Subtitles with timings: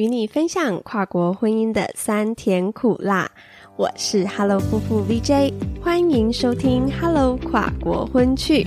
[0.00, 3.30] 与你分享跨国婚姻的酸甜苦辣。
[3.76, 8.64] 我是 Hello 夫妇 VJ，欢迎收听 Hello 跨国婚趣。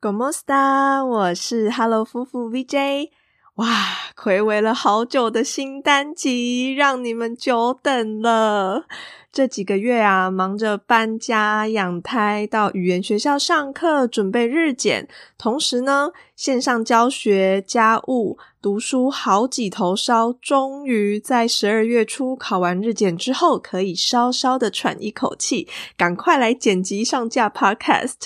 [0.00, 3.10] g o m o s t a 我是 Hello 夫妇 VJ。
[3.56, 3.66] 哇，
[4.14, 8.84] 暌违了好久的新单集，让你们久等了。
[9.32, 20.34] 这几个月啊，忙着搬家、养胎，到语言学校上课，准备日检，同时呢，线上教学、家务、读书，好几头烧。
[20.34, 25.66] 终于在十二月初考完日检之后，可以稍稍的喘一口气，
[25.96, 28.16] 赶快来剪辑上架 Podcast。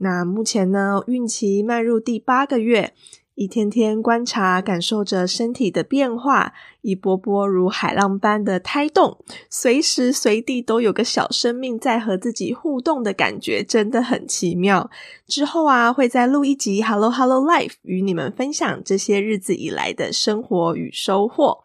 [0.00, 2.92] 那目前呢，孕期迈入第八个月。
[3.38, 9.16] 一天天观察，感受着身体的变化，一波波如海浪般的胎动，
[9.48, 14.90] 随时随地都有个小生命在和自己互动的感觉，真的很奇妙。
[15.28, 21.62] 之后啊，会再录一集《Hello Hello Life》，与你们分享这些日子以来的生活与收获。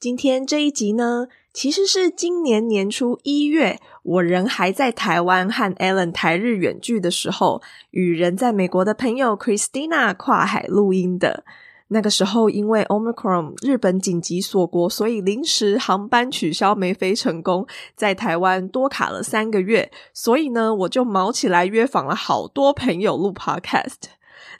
[0.00, 11.44] 今天这一集呢，其实是今年年初一月，我人还在台湾和 Alan 台日远距的时候，与人在美国的朋友 Christina 跨海录音的。
[11.88, 19.92] 那个时候，因为 Omicron 日本紧急锁国，所以临时航班取消，没飞成功，在台湾多卡了三个月。
[20.14, 24.08] 所以呢，我就毛起来约访了好多朋友录 Podcast。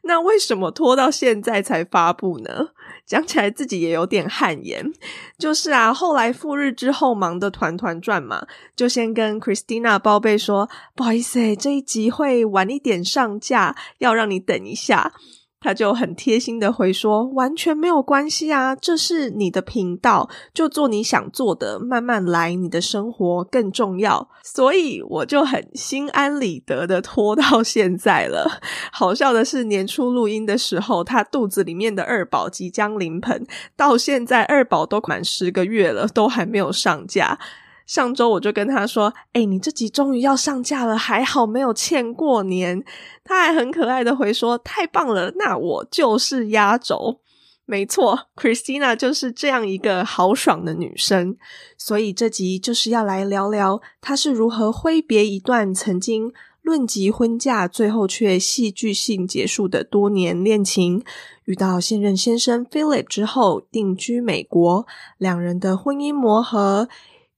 [0.03, 2.69] 那为什么拖到现在才发布呢？
[3.06, 4.84] 讲起来自己也有点汗颜。
[5.39, 15.12] 就是啊，后来赴日之后忙得团团转嘛，就先跟 Christina 报备说，不好意思，这一集会晚一点上架，要让你等一下。
[15.63, 28.61] 他就很贴心的回说：“完全没有关系啊，这是你的频道，就做你想做的，慢慢来，你的生活更重要。”所以我就很心安理得的拖到现在了。
[28.91, 37.39] 好笑的是，年初录音的时候，他肚子里面的二宝即将临盆，到现在二宝都满十个月了，都还没有上架。
[37.92, 42.83] 上周我就跟他说：“哎，你这集终于要上架了，还好没有欠过年。”
[43.23, 47.20] 他还很可爱的回说：“太棒了，那我就是压轴。”
[47.67, 51.36] 没错，Christina 就是这样一个豪爽的女生，
[51.77, 56.33] 所以这集就是要来聊聊她是如何挥别一段曾经
[56.63, 61.05] 论及婚嫁，最后却戏剧性结束的多年恋情，
[61.45, 64.86] 遇到现任先生 Philip 之后定居美国，
[65.19, 66.89] 两人的婚姻磨合。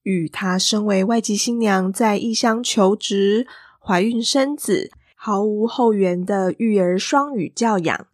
[0.04, 3.47] 与她身为外籍新娘在异乡求职、
[3.78, 8.06] 怀孕生子、毫无后援的育儿双语教养，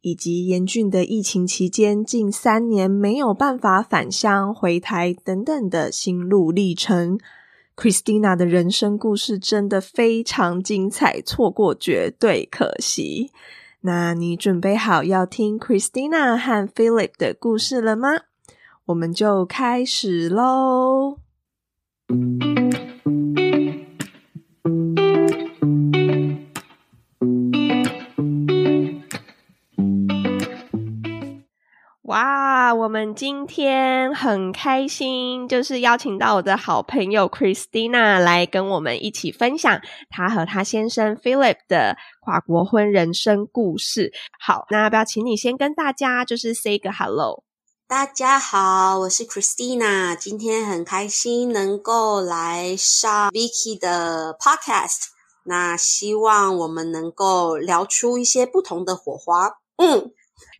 [0.00, 7.18] 以及严峻的疫情期间近三年没有办法返乡回台等等的心路历程
[7.76, 13.30] ，Christina 的人生故事真的非常精彩，错过绝对可惜。
[13.80, 18.10] 那你准备好要听 Christina 和 Philip 的故事了吗？
[18.86, 21.23] 我们就开始喽。
[32.72, 44.12] 我们今天很开心，就是邀请到我的好朋友 Christina 来跟我们一起分享她和她先生 Philip 的跨国婚人生故事。
[44.40, 47.42] 好，那要不要请你先跟大家就是 say 个 hello？
[47.86, 55.08] 大家好，我是 Christina，今天很开心能够来上 Vicky 的 Podcast，
[55.44, 59.58] 那希望我们能够聊出一些不同的火花。
[59.76, 60.12] 嗯，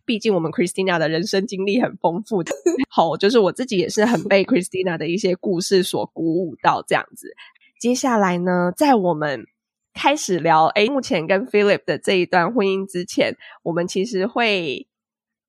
[0.05, 2.53] 毕竟我们 Christina 的人生经历很丰富的，
[2.89, 7.35] 好，就是我自己也是很被 Christina 的一些故事所鼓舞到这样子。
[7.79, 9.45] 接下来呢，在我们
[9.93, 14.87] 开始聊诶目前跟 Philip 的这一段婚姻之前，我们其实会。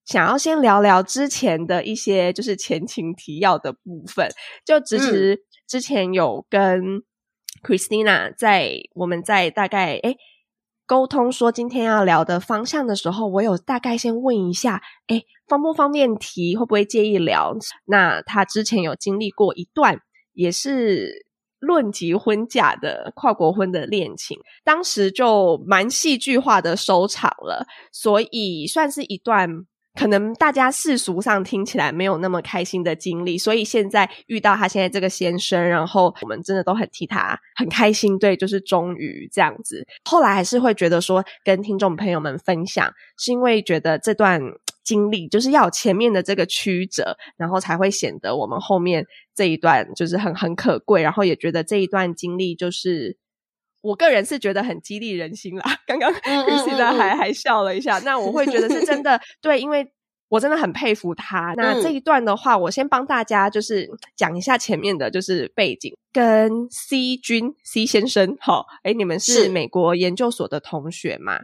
[0.07, 4.29] 想要先聊聊之前的一些就是前情提要的部分，
[4.65, 7.03] 就其实之前有跟
[7.65, 10.17] Christina 在我们在大概诶
[10.87, 17.57] 沟通说今天要聊的方向的时候，我有大概先问一下，诶方不方便提，会不会介意聊？
[17.87, 20.01] 那他之前有经历过一段
[20.33, 21.27] 也是
[21.59, 29.67] 论及婚嫁的跨国婚的恋情，当时就蛮戏剧化的收场了，所以算是一段。
[29.97, 38.19] 可能大家世俗上听起来没有那么开心的经历，所以现在遇到他现在这个先生，然后我们真的都很替他很开心。
[38.19, 39.85] 对，就是终于这样子。
[40.05, 44.41] 后来还是会觉得说，跟听众朋友们分享，是因为觉得这段
[44.85, 49.05] 经历就是要前面的这个曲折，然后才会显得我们后面
[49.35, 51.03] 这一段就是很很可贵。
[51.03, 53.17] 然后也觉得这一段经历就是。
[53.87, 55.79] 我个人是觉得很激励人心啦。
[55.87, 59.93] 刚刚 Christina 还还笑了一下，那我会觉得是真的对，因为
[60.29, 61.55] 我真的很佩服他。
[61.57, 71.43] 那这一段的话，我先帮大家就是讲一下前面的就是背景，跟 C 君 C 先生，好，哎，你们是美国研究所的同学嘛？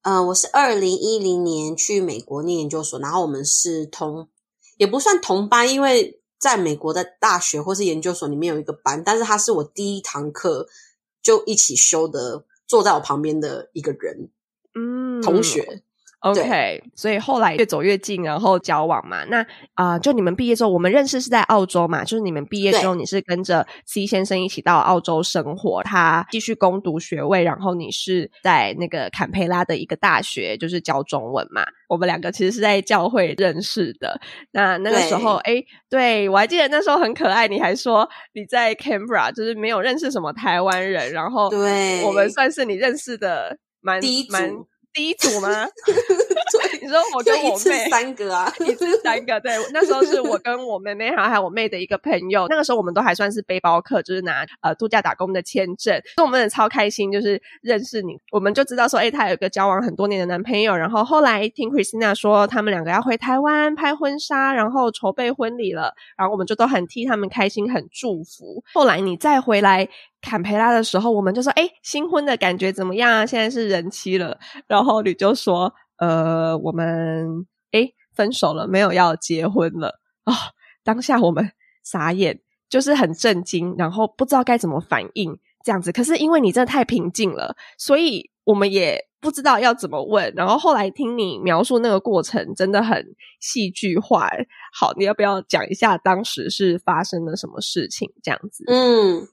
[0.00, 4.28] 嗯，我是二零一零年去美国念研究所，然后我们是同，
[4.78, 10.66] 也不算同班，因为在美国的大学或是研究所里面有一个班，但是他是我第一堂课。
[11.24, 14.28] 就一起修的，坐在我旁边的一个人，
[14.74, 15.82] 嗯，同学。
[16.24, 19.24] OK，所以后来越走越近，然后交往嘛。
[19.26, 19.44] 那
[19.74, 22.02] 啊，就你们毕业之后，我们认识是在澳洲嘛。
[22.02, 31.62] 就是你们毕业之后，你是跟着 C 先生一起到澳洲生活，他继续攻读学位，然后你是在那个坎培拉的一个大学，就是教中文嘛。
[31.90, 34.18] 我们两个其实是在教会认识的。
[34.52, 44.00] 那那个时候，哎，对我还记得那时候很可爱，你还说你在 Canberra 就是没有认识什么台湾人，然后对我们算是你认识的蛮
[44.30, 44.50] 蛮。
[44.94, 45.66] 第一组吗？
[46.80, 49.40] 你说我跟我妹三个啊， 一次三个。
[49.40, 52.46] 对，那时候是我跟我妹妹，然后还有我妹的一个朋友。
[52.48, 55.94] 那个时候我们都还算是背包客，就是拿呃度假打工的签证。
[56.14, 58.16] 所以我们也超开心，就是认识你。
[58.30, 60.76] 我们就知道说，哎，她有一个交往很多年的男朋友。
[60.76, 65.94] 然后后来听 Christina 说，他们两个要回台湾拍婚纱，然后筹备婚礼了。
[66.16, 68.62] 然后我们就都很替他们开心，很祝福。
[68.72, 69.88] 后来你再回来。
[70.24, 73.26] 坎培拉的时候，我们就说：“哎，新婚的感觉怎么样啊？
[73.26, 80.32] 现在是人妻了。”然后你就说：“呃，我们哎分手了，没有要结婚了。”哦，
[80.82, 81.52] 当下我们
[81.84, 82.40] 傻眼，
[82.70, 85.92] 就是很震惊，然后不知道该怎么反应这样子。
[85.92, 90.32] 可是因为你真的太平静了，所以我们也不知道要怎么问。
[90.34, 93.04] 然后后来听你描述那个过程，真的很
[93.40, 94.28] 戏剧化。
[94.72, 98.10] 好，你要不要讲一下当时是发生了什么事情？
[98.22, 99.28] 这样子，嗯。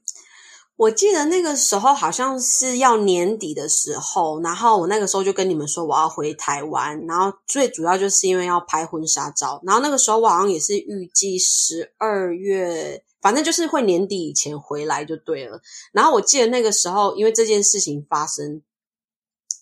[0.78, 15.62] 我记得那个时候好像是要年底的时候，然后我那个时候就跟你们说我要回台湾，然后最主要就是因为要拍婚纱照，然后那个时候我好像也是预计十二月，反正就是会年底以前回来就对了。
[15.92, 18.64] 然后我记得那个时候，因为这件事情发生，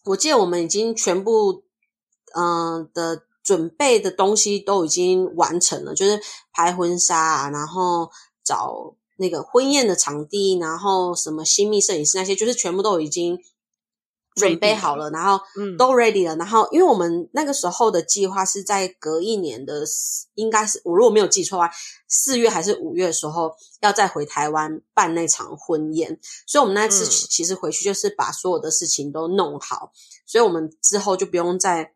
[0.06, 1.66] 我记得我们已经全部
[2.34, 6.22] 嗯的准备的东西都已经完成了，就是
[6.54, 8.10] 拍婚纱，然后
[8.42, 8.96] 找。
[9.20, 13.38] 那个婚宴的场地，然后什么新密摄影师那些，就是全部都已经
[14.36, 15.44] 准备好了，然后
[15.78, 16.34] 都 ready 了。
[16.38, 19.84] 然后，因为我们那个时候的计划是在隔一年的，
[20.36, 21.72] 应该是我如果没有记错的话，
[22.08, 23.52] 四月还是五月的时候
[23.82, 26.18] 要再回台湾办那场婚宴。
[26.48, 29.92] 所以，我们那次其实回去就是把所有的事情都弄好，
[30.26, 31.92] 所以我们之后就不用在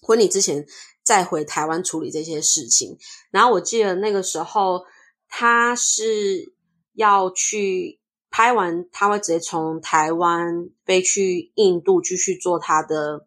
[0.00, 0.64] 婚礼之前
[1.02, 2.96] 再回台湾处理这些事情。
[3.32, 4.84] 然后，我记得那个时候
[5.28, 6.54] 他是。
[7.00, 7.98] 要去
[8.30, 13.26] 拍完，他会直接从台湾飞去印度继续做他的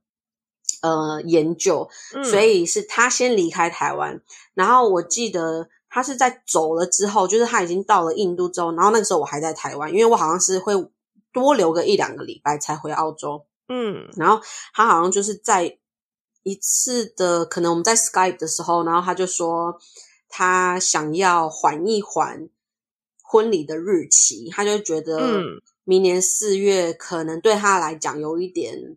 [0.83, 1.89] 呃研究，
[2.29, 4.21] 所以是他先离开台湾。
[4.53, 10.73] 然后我记得他是在走了之后，就是他已经到了印度之后，然后那个时候我还在台湾，因为我好像是会
[11.33, 13.47] 多留个一两个礼拜才回澳洲。
[13.69, 14.39] 嗯，然后
[14.73, 15.79] 他好像就是在
[16.43, 19.79] 一次的可能我们在 Skype 的时候，然后他就说
[20.29, 22.49] 他想要缓一缓。
[23.33, 25.41] 婚礼的日期，他就觉得
[25.83, 28.95] 明年四月可能对他来讲有一点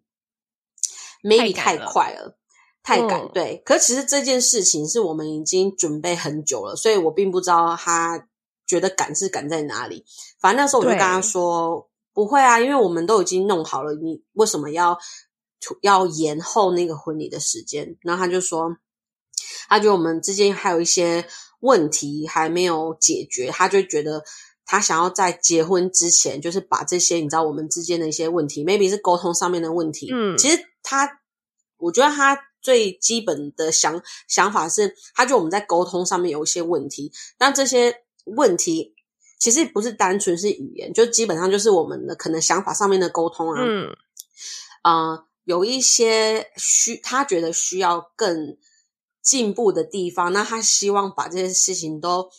[1.23, 2.37] maybe 太快了，
[2.83, 3.27] 太赶。
[3.33, 8.29] 对，可其实这件事情是我们已经准备很久了，所以我并不知道他
[8.67, 10.05] 觉得赶是赶在哪里。
[10.39, 14.99] 反正那时候我就跟他说不会啊，因为我们都已经弄好了，你为什么要
[15.81, 17.97] 要延后那个婚礼的时间？
[18.03, 18.77] 然后他就说，
[19.67, 21.27] 他觉得我们之间还有一些。
[21.67, 24.23] 问题还没有解决，他就觉得
[24.65, 30.09] 他想要在结婚之前，就是把这些你知道我们之间的一些问题，maybe 是沟通上面的问题。
[30.13, 31.21] 嗯，其实他，
[31.79, 38.95] 我觉得他最基本的想想法是，他觉得我们在沟通上面有一些问题，但这些问题
[39.41, 43.61] 其实不是单纯是语言，就基本上就是我们的可能想法上面的沟通啊。
[43.61, 43.89] 嗯，
[44.83, 48.57] 啊，有一些需他觉得需要更。
[49.27, 52.31] 进步的地方，那他希望把这些事情都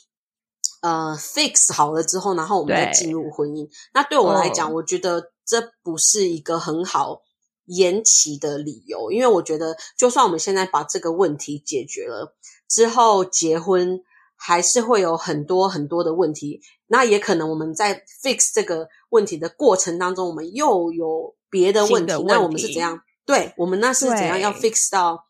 [0.82, 3.68] 呃 fix 好了之后，然后我们再进入婚姻。
[3.94, 7.24] 那对我来讲，我觉得这不是一个很好
[7.66, 12.38] 延期的理由，因为我觉得就算我们现在把这个问题解决了
[12.70, 14.02] 之后，结婚
[14.38, 16.62] 还是会有很多很多的问题。
[16.88, 22.14] 那也可能我们在 fix 这个问题的过程当中，我们又有别的问题。
[22.26, 23.02] 那我们是怎样？
[23.26, 25.27] 对我们那是怎样要 fix 到？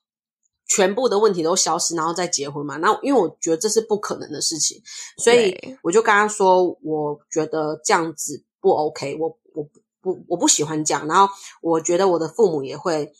[0.67, 2.75] 全部的问题都消失，然后再结婚嘛？
[2.77, 4.81] 那因为我觉得这是不可能的事情，
[5.17, 9.63] 所以我就跟他说，我觉得这样子不 OK，我我
[10.01, 13.13] 不我不喜欢这样，然后我觉得我的父母也会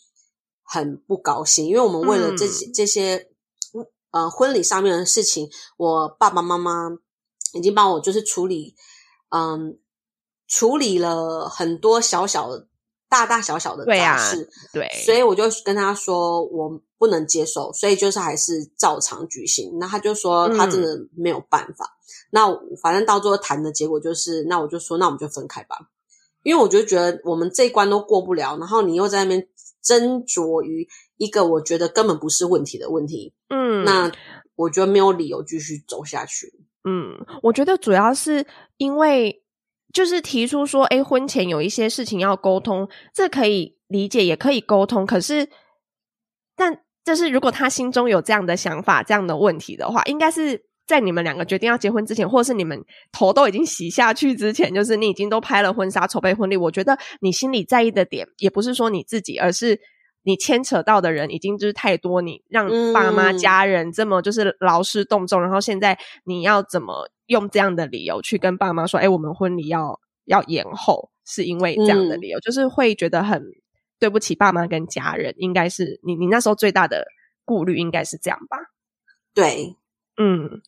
[0.62, 3.30] 很不高兴，因为我们为了这些、这些
[4.10, 6.90] 呃婚礼上面的事情，我爸爸妈妈
[7.54, 8.74] 已经帮我就是处理，
[9.30, 9.78] 嗯，
[10.46, 12.68] 处理了很多小小的、
[13.08, 19.78] 大大小小的对啊杂事，对，所以我就跟他说我不能接受，所以就是还是照常举行。
[19.78, 21.96] 那他就说他真的没有办法。
[22.30, 22.46] 那
[22.82, 25.90] 反正到最后谈的结果就是，那我就说那我们就分开吧，
[26.42, 29.48] 因为我就觉得我们这一关都过不了，然后你又在那边
[29.82, 34.12] 斟酌于一个我觉得根本不是问题的问题，嗯，那
[34.56, 36.52] 我觉得没有理由继续走下去。
[36.84, 39.42] 嗯，我觉得主要是因为
[39.92, 45.06] 就是提出说，哎，婚前有一些事情要沟通，这可以理解，也可以沟通。
[45.06, 45.48] 可是，
[46.54, 56.56] 但就是如果他心中有这样的想法、这样的问题的话，应该是在你们两个决定要结婚之前，或者是你们头都已经洗下去之前，就是你已经都拍了婚纱、筹备婚礼。
[56.56, 59.80] 我觉得你心里在意的点，也不是说你自己，而是。
[60.24, 69.00] 你牵扯到的人已经就是太多，你让爸妈、家人这么就是劳师动众，然后现在你要怎么用这样的理由去跟爸妈说？
[69.00, 73.42] 哎，我们婚礼要要延后，是因为这样的理由，就是会觉得很
[73.98, 75.34] 对不起爸妈跟家人。
[75.38, 77.06] 应该是你你那时候最大的
[77.44, 78.58] 顾虑应该是这样吧？
[79.34, 79.76] 对，
[80.16, 80.62] 嗯，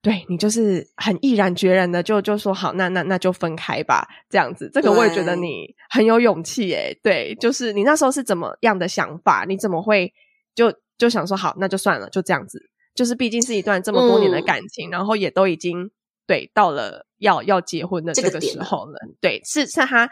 [0.00, 4.70] 对你就是很毅然决然的就就说好，那那那就分开吧，这样子。
[4.72, 6.98] 这个我也觉得你很有勇气诶。
[7.02, 9.44] 对，就是你那时候是怎么样的想法？
[9.48, 10.12] 你怎么会
[10.54, 12.70] 就就想说好，那就算了，就这样子。
[12.94, 15.90] 就是毕竟是一段这么多年的嗯感情，然后也都已经
[16.26, 18.98] 对到了要要结婚的这个时候了。
[19.20, 20.10] 对，是是他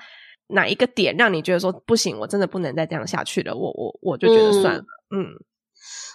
[0.49, 3.55] 哪一个点让你觉得说不行，我真的不能再这样下去了？
[3.55, 4.85] 我我我就觉得算了，
[5.15, 5.27] 嗯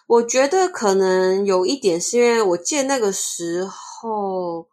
[0.07, 4.67] 我觉得可能有一点是因为我记得那个时候，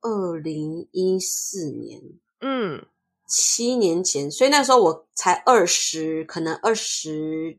[0.00, 2.00] 二零一四年
[2.40, 2.86] 嗯
[3.28, 7.58] 七年前，所以那时候我才二十，可能二十，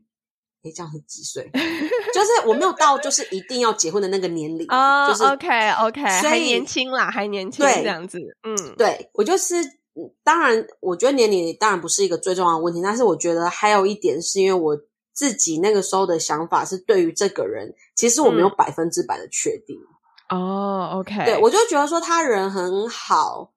[0.62, 1.48] 诶，这样是几岁？
[2.14, 9.54] 就是我没有到就是一定要结婚的那个年龄，哦就是 OK OK，还所以年轻啦，还年轻对这样子，嗯，对我就是，
[9.96, 14.78] 嗯当然，我觉得年龄当然不是一个最重要的问题，但是我觉得还有一点是因为我
[15.12, 18.54] 自己那个时候的想法是，对于这个人，其实我没有嗯。
[18.58, 19.78] 百分之百的确定。
[20.28, 23.52] 哦，OK，对我就觉得说他人很好，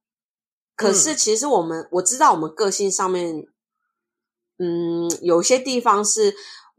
[0.76, 3.46] 可是其实我们、我知道我们个性上面，
[4.60, 6.34] 嗯，有些地方是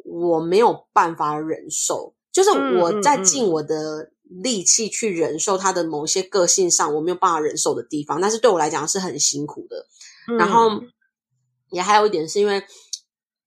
[0.04, 3.24] 我没有办法忍受，就是我在嗯嗯嗯。
[3.24, 4.12] 尽我的
[4.42, 9.86] 力气去忍受他的某些个性上我没有办法忍受的地方，但是对我来讲是很辛苦的。
[10.28, 10.80] 嗯然后
[11.70, 12.62] 也还有一点是因为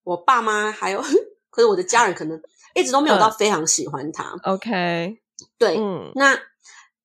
[0.03, 1.01] 我爸妈还有，
[1.49, 2.41] 可是我的家人可能
[2.75, 4.35] 一直都没有到非常喜欢他。
[4.43, 5.17] OK，
[5.57, 6.11] 对，嗯。
[6.15, 6.37] 那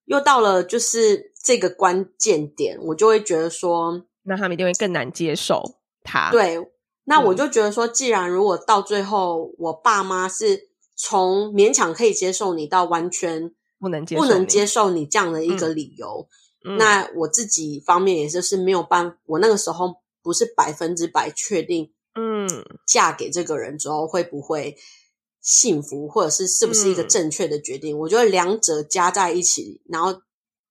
[0.07, 5.63] 又到了就是这个关键点，我就会觉得说，那他们一定会更难接受
[6.03, 6.59] 他，，对，
[7.05, 7.37] 那我嗯。
[7.37, 16.29] 就觉得说，既然如果到最后我爸妈是从勉强可以接受你到完全不能接受，不能接，受你这样的一个理由，
[16.65, 22.49] 嗯、那我自己方面也就是没有办法，我那个时候不是百分之百确定嗯。
[22.87, 24.77] 嫁给这个人之后会不会
[25.41, 27.09] 幸福，或者是是不是一个嗯。
[27.09, 27.99] 正确的决定。
[27.99, 30.23] 我觉得两者加在一起，然后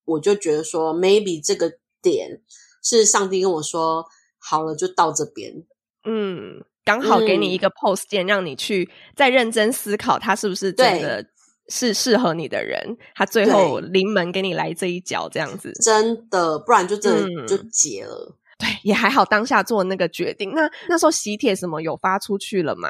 [0.05, 1.71] 我就觉得说，maybe 这个
[2.01, 2.41] 点
[2.83, 4.05] 是上帝跟我说，
[4.37, 5.65] 好了，就到这边。
[6.03, 11.25] 嗯，刚好给你一个 post 键，让你去再认真思考他是不是真的
[11.69, 15.71] 是适合你的人，他最后临门给你来这一脚，这样子。
[15.81, 18.35] 真的，不然就真的嗯就结了。
[18.57, 20.53] 对，也还好，当下做那个决定。
[20.55, 22.89] 那那时候喜帖什么有发出去了吗？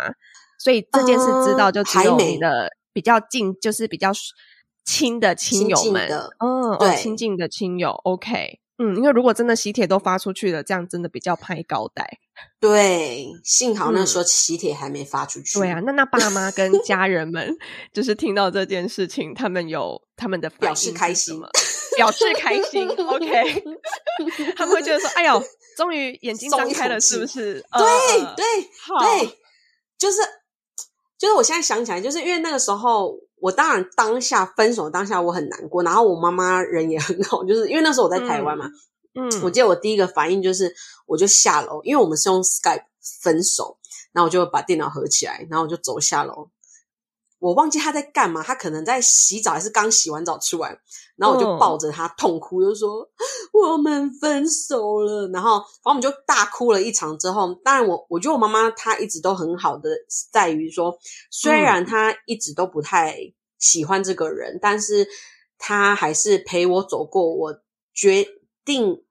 [0.60, 4.12] 所以这件事知道就只有你的比较近，就是比较
[4.86, 7.92] 亲的亲友们，嗯，哦对亲近的亲友。
[8.04, 12.20] OK，嗯，因为如果真的喜帖都发出去了，这样真的比较拍高带。
[12.60, 15.58] 对，幸好那嗯时候喜帖还没发出去。
[15.58, 17.56] 对啊，那那爸妈跟家人们
[17.92, 21.50] 就是听到这件事情，他们有他们的表示开心吗，
[21.96, 22.88] 表示开心。
[23.02, 23.64] OK，
[24.56, 25.44] 他们会觉得说：“哎呦，
[25.76, 28.46] 终于眼睛张开了，是不是？”对呃对
[28.80, 29.28] 好对，
[29.98, 30.20] 就是
[31.18, 38.66] 就是我现在想起来，就是因为那个时候，我当然当下分手当下我很难过，然后我妈妈人也很好，就是因为那时候我在台湾嘛，
[39.14, 40.74] 嗯，我记得我第一个反应就是
[41.06, 42.86] 我就下楼，因为我们是用 Skype
[43.22, 43.78] 分手，
[44.12, 46.50] 然后我就把电脑合起来，然后我就走下楼。
[47.40, 50.80] 我忘记他在干嘛，他可能在洗澡，还是刚洗完澡出来，
[51.16, 51.60] 然后我就嗯。
[51.60, 53.10] 抱着他痛哭，就说
[53.52, 55.28] 我们分手了。
[55.30, 59.90] 然后，然后我们就大哭了一场之后，当然我我觉得我妈妈她一直都很好的，
[60.32, 60.98] 在于说，
[61.32, 63.18] 虽然她一直都不太
[63.58, 65.08] 喜欢这个人，但是
[65.58, 67.60] 她还是陪我走过我
[67.94, 68.28] 决
[68.64, 69.04] 定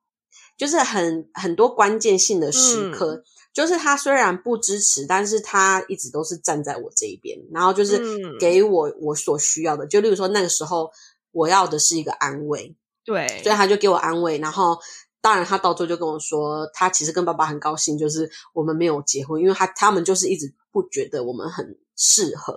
[0.56, 3.25] 就是很很多关键性的时刻，
[3.56, 7.98] 就是他虽然不支持，但是他一直都是站在我这一边，然后就是
[8.38, 9.86] 给我我所需要的。
[9.86, 10.90] 就例如说那个时候，
[11.32, 14.36] 我要的是一个安慰，对，所以他就给我安慰。
[14.36, 14.78] 然后
[15.22, 22.54] 当然他到最后就跟我说，他其实跟爸爸很高兴，就是我们没有结婚，因为他他们就是一直不觉得我们很适合。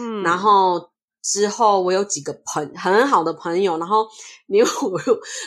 [0.00, 0.90] 嗯，然后。
[1.20, 4.06] 之后，我有几个朋很好的朋友，然后
[4.46, 4.98] 连我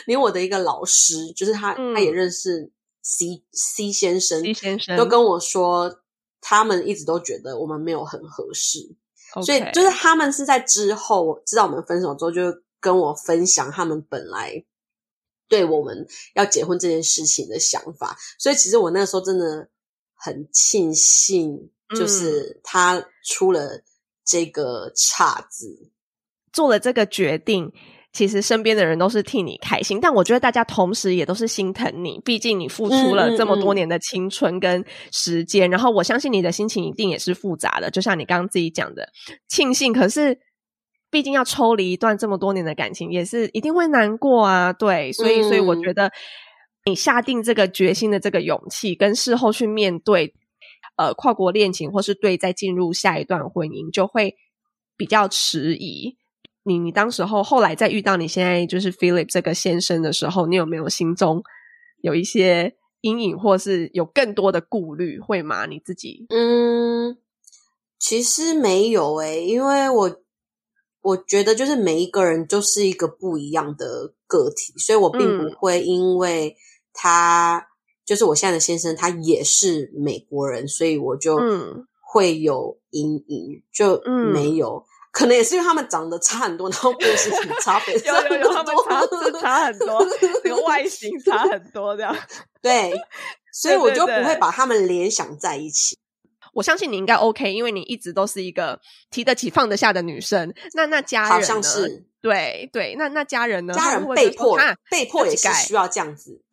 [0.06, 2.70] 连我的一个老师，就是他，他也认识
[3.02, 4.96] C C 先生，C 先生。
[4.96, 6.02] 都跟我说，
[6.40, 8.96] 他们一直都觉得我们没有很合适，
[9.44, 12.42] 所以就是他们是在之后知道我们分手之后，就
[12.80, 14.64] 跟我分享他们本来
[15.48, 19.68] 对我们要结婚这件事情的想法，所以其实我那个时候真的
[20.14, 23.82] 很庆幸，就是他出了。
[24.24, 25.90] 这个岔子。
[26.52, 27.72] 做了这个决定，
[28.12, 39.08] 其实身边的人都是替你开心，但我觉得大家同时也都是心疼你，毕竟你付出了这么多年的青春跟时间，然后我相信你的心情一定也是复杂的，就像你刚刚自己讲的，
[39.48, 40.38] 庆幸，可是
[41.10, 46.10] 毕竟要抽离一段这么多年的感情，也是一定会难过啊，对，所以，所以我觉得
[46.84, 50.34] 你下定这个决心的这个勇气，跟事后去面对。
[50.96, 54.36] 呃，跨国恋情或是对再进入下一段婚姻，就会
[54.94, 56.18] 比较迟疑。
[56.64, 61.42] 你你当时候后来再遇到你现在就是 Philip 这个先生的时候，你有没有心中
[62.00, 65.18] 有一些阴影，或是有更多的顾虑？
[65.18, 65.66] 会吗？
[65.66, 66.26] 你自己？
[66.30, 67.18] 嗯，
[67.98, 70.16] 其实没有诶，因为我
[71.02, 76.56] 我觉得就是每一个人就是一个不一样的个体，所以我并不会因为
[76.92, 77.68] 他。
[78.04, 81.38] 就是我现在的先生，他也是美国人，所以我就
[82.00, 84.02] 会有阴影，就
[84.32, 89.06] 没有，可能也是因为他们长得差很多，然后个性差别 有有有，他们差
[89.40, 90.04] 差很多，
[90.42, 92.16] 这个外形差很多，这样
[92.62, 92.92] 对，
[93.52, 95.98] 所以我就不会把他们联想在一起。
[96.54, 98.78] 我相信你应该 OK，因为你一直都是一个
[99.10, 100.52] 提得起放得下的女生。
[100.74, 103.72] 那那家人好像是对对，那那家人呢？
[103.72, 104.58] 家人被迫
[104.90, 106.42] 被迫也是需要这样子。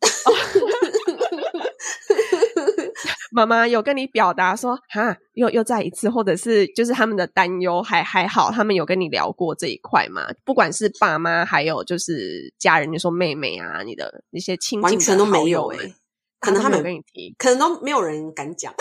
[3.30, 10.22] 妈妈有跟你表达说，哈，又又再一次，或者是就是他们的担忧还还好，他们有跟你聊过这一块吗？
[10.44, 15.94] 不管是爸妈，还有就是家人，你说妹妹啊，你的那些亲近完全都没有诶。
[16.40, 18.74] 可能他们跟你提，可能都没有人敢讲。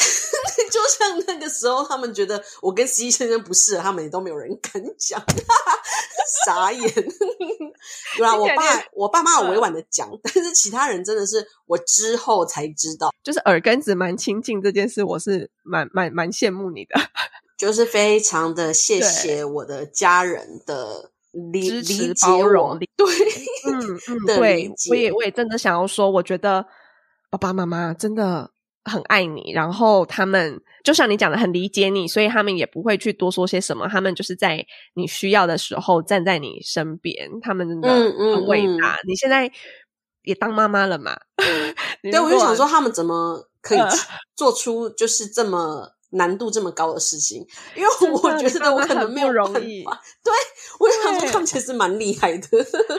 [0.70, 5.22] 就像那个时候，他们觉得我跟 C 先生不是，他们也都没有人敢讲，
[6.46, 6.92] 傻眼。
[8.18, 16.96] 对啊，我爸我爸妈有委婉的讲，但是其他人真的是我之后才知道，就是耳根子蛮亲近这件事，我是蛮蛮蛮羡慕你的，
[17.58, 21.12] 就是非常的谢谢我的家人的
[21.52, 23.06] 理支持包容，对，
[23.66, 26.66] 嗯嗯，对，我也我也真的想要说，我觉得。
[27.32, 28.50] 爸爸妈妈真的
[28.90, 33.88] 很爱你，然后他们就像你讲的，很理解你，所以他们也不会去多说些什么。
[33.88, 38.98] 他们就是在你需要的时候站在你身边，他们真的很伟大。
[39.08, 39.50] 你现在
[40.24, 41.16] 也当妈妈了嘛？
[42.02, 43.80] 对， 我就想说，他们怎么可以
[44.36, 45.94] 做出就是这么。
[46.12, 47.46] 难度这么高的事情，
[47.76, 49.84] 因为我觉得我可能没有容易。
[50.24, 50.34] 对，
[50.80, 52.48] 我想说他们其实蛮厉害的，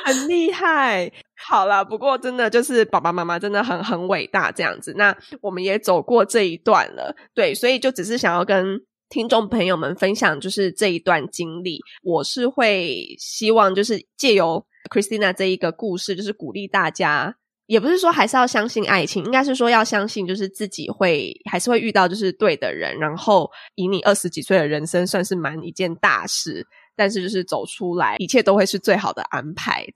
[0.04, 1.12] 很厉害。
[1.48, 4.94] 好了，不过真的就是爸爸妈妈真的很很伟大这样子。
[4.96, 11.80] 那我们也走过这一段了，对，所以就只是想要跟听众朋友们分享，就是这一段经历。
[12.04, 17.34] 我是会希望就是借由 Christina 这一个故事，就是鼓励大家。
[17.70, 29.86] 也不是说还是要相信爱情，应该是说要相信，就是自己会还是会遇到就是对的人，然后以你二十几岁的人生算是蛮一件大事，但是就是走出来，一切都会是最好的安排。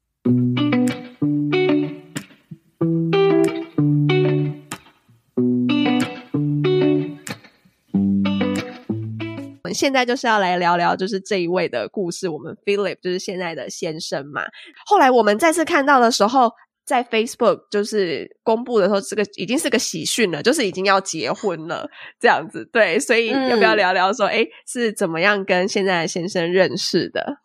[9.64, 12.28] 我们现在就是要来聊聊，就是这一位的故事。
[12.28, 14.42] 我们 Philip 就是现在的先生嘛。
[14.86, 16.52] 后来我们再次看到的时候。
[16.86, 21.88] 在 Facebook 就是公布的时候，这个已经是个喜讯了，就是已经要结婚了
[22.20, 22.68] 这样子。
[22.70, 27.38] 对，所以要不要聊聊说，哎，是怎么样跟现在的先生认识的？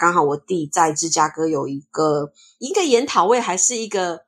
[0.00, 4.20] 刚好我弟在芝加哥有一个一个研讨会，还是一个，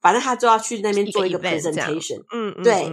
[0.00, 2.24] 反正他就要去那边做一个 presentation。
[2.32, 2.88] 嗯，对。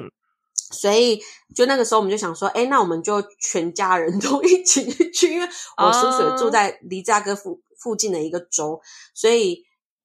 [0.74, 1.22] 所以
[1.56, 8.82] 就那个时候，我们就想说，哎，那我们就全家人 都一起去，因为我叔叔住在离芝加哥附附近的一个州，
[9.14, 9.64] 所以。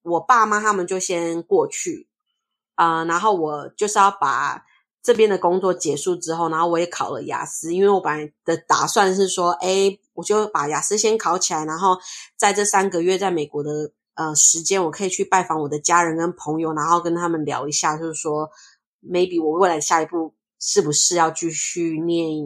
[0.09, 2.09] 我爸妈他们就先过去
[2.75, 4.64] 啊，然后我就是要把
[5.03, 11.97] 这边的工作结束之后，然后我也考了雅思，因为我本来的打算是说，哎，我就把雅思先考起来，然后
[12.37, 18.51] 在这三个月在美国的呃时间，我可以去拜访我的家人跟朋友，然后跟他们聊一下，就是说
[19.03, 22.37] ，maybe 我未来下一步是不是要继续念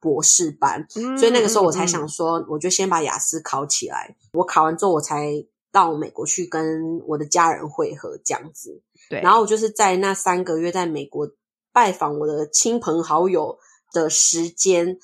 [0.00, 0.86] 博士班？
[1.18, 4.16] 所以那个时候我才想说，我就先把雅思考起来。
[4.32, 5.32] 我考完之后，我才
[5.70, 8.82] 到美国去跟我的家人会合，这样子。
[9.10, 11.30] 对，然后就是在那三个月在美国
[11.72, 13.58] 拜访我的亲朋好友
[13.92, 14.98] 的时间，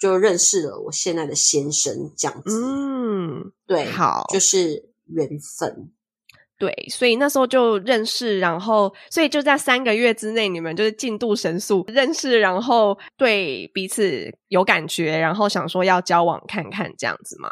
[0.00, 2.60] 就认识了我现在的先生，这样子。
[2.62, 5.28] 嗯，对，好，就是缘
[5.58, 5.90] 分。
[6.58, 17.48] 对，所以那时候就认识，然后所以就在三个月之内，你们就是进度神速认识，然后对彼此有感觉，然后想说要交往看看这样子嘛。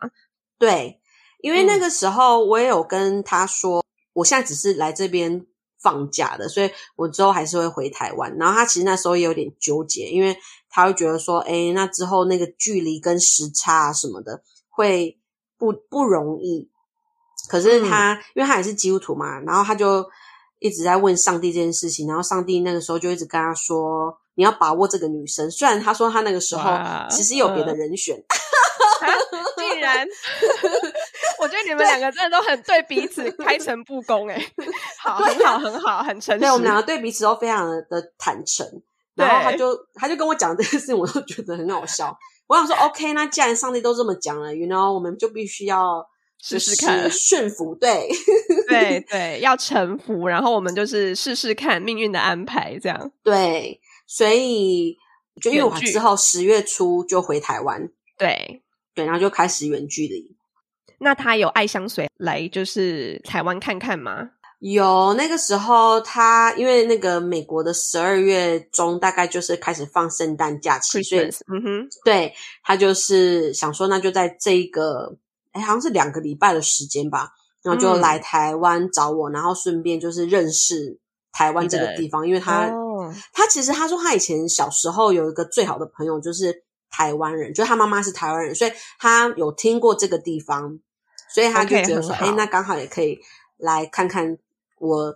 [0.59, 0.99] 对，
[1.41, 5.47] 因为那个时候我也有跟他说，我现在只是来这边
[5.81, 8.37] 放假的，所以我之后还是会回台湾。
[8.39, 10.37] 然后他其实那时候也有点纠结，因为
[10.69, 15.19] 他会觉得说，哎，那之后那个距离跟时差什么的会
[15.59, 16.71] 不不容易。
[17.49, 20.05] 可是他，因为他也是基督徒嘛，然后他就
[20.59, 26.69] 一直在问上帝这件事情，然后上帝那个时候就一直跟他说：“你要把握这个女生。”虽然他说他那个时候
[27.09, 28.21] 其实有别的人选，
[29.57, 30.05] 竟然，
[31.47, 34.45] 我觉得你们两个真的都很对彼此开诚布公， 哎，
[34.99, 36.41] 好，很好，很好，很诚实。
[36.41, 38.67] 对，我们两个对彼此都非常的坦诚。
[39.15, 42.17] 然后他就他就跟我讲这件事情，我都觉得很好笑。
[42.47, 46.07] 我想说，OK，那既然上帝都这么讲了，You know，我们就必须要。
[46.39, 48.11] 试试看驯服，对
[48.69, 53.81] 对 对，要臣服，然后我们就是试试看命运的安排，这样对。
[54.07, 54.99] 所以
[55.41, 58.63] 就因为我之后十月初就回台湾，对
[58.95, 60.36] 对，然后就开始远距离。
[60.99, 64.31] 那他有爱香随来就是台湾看看吗？
[64.61, 72.33] 有，那个时候他因为那个美国的十二月中大概就是开始放圣诞假期，所以嗯哼，对
[72.63, 75.17] 他就是想说，那就在这一个。
[75.53, 77.31] 哎，好像是两个礼拜的时间吧，
[77.63, 81.01] 然后就来台湾找我，然后顺便就是认识
[81.33, 82.71] 台湾这个地方，因为他
[83.33, 90.79] 他其实他说他以前小时候有一个最好的朋友就是台湾人，就是他妈妈是台湾人，所以他有听过这个地方，
[91.37, 93.19] 所以他就觉得说，哎，那刚好也可以
[93.59, 94.39] 来看看
[94.81, 95.15] 我。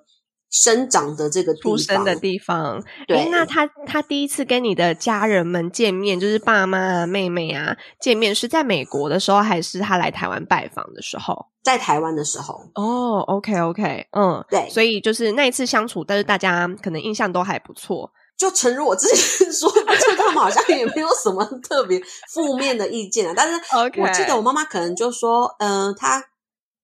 [0.52, 3.28] 生长的这个出生的地方，对。
[3.30, 11.46] 那他他第一次跟你的家人们见面，就是爸妈啊、妹妹啊见面，是在美国的时候，还是他来台湾拜访的时候？
[11.62, 12.68] 在台湾的时候。
[12.74, 14.68] 哦，OK OK，嗯，对。
[14.68, 18.11] 所以就是那一次相处，但是大家可能印象都还不错。
[18.40, 22.00] 就诚如我之前 说，就他们好像也没有什么特别
[22.33, 23.35] 负面的意见啊。
[23.37, 23.61] 但是
[24.00, 26.18] 我记得我妈妈可能就说，嗯，她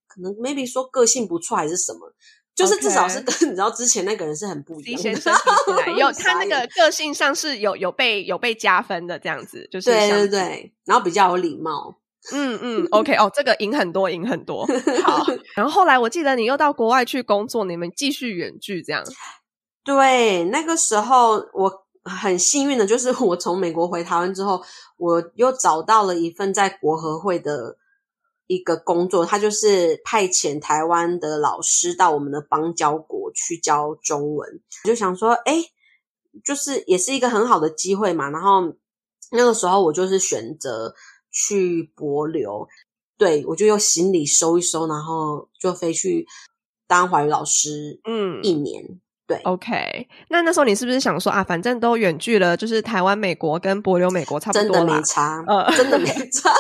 [0.07, 2.12] 可能 maybe 说个性不错，还是什么。
[2.55, 5.35] 就是至少是跟 你知道之前那个人是很不一样，先生
[5.97, 11.99] 有 他那个个性上是有有被有被加分的这样子，就是对对对，然后比较有礼貌，
[12.33, 14.66] 嗯嗯，OK 哦，这个赢很多赢很多，
[15.05, 19.05] 好，然后后来我记得你又到国外去工作，你们继续远距这样，
[19.87, 24.62] 对，那个时候我很幸运的就是我从美国回台湾之后，
[24.99, 27.79] 我又找到了一份在国合会的。
[28.49, 34.49] 一个工作，他就是派遣台湾的老师到我们的邦交国去教中文。
[34.85, 35.64] 我就想说，哎，
[36.44, 38.31] 就是也是一个很好的机会嘛。
[38.31, 38.72] 然后
[39.33, 40.94] 那个时候我就是选择
[41.33, 42.68] 去博流，
[43.18, 46.25] 对我就用行李收一收，然后就飞去
[46.87, 48.01] 当华语老师。
[48.05, 49.01] 嗯，一年。
[49.27, 50.09] 对，OK。
[50.29, 56.51] 那那时候你是不是想说啊，反正都远距了，就是台湾、美国跟博流美国差不多真的没差，呃，真的没差。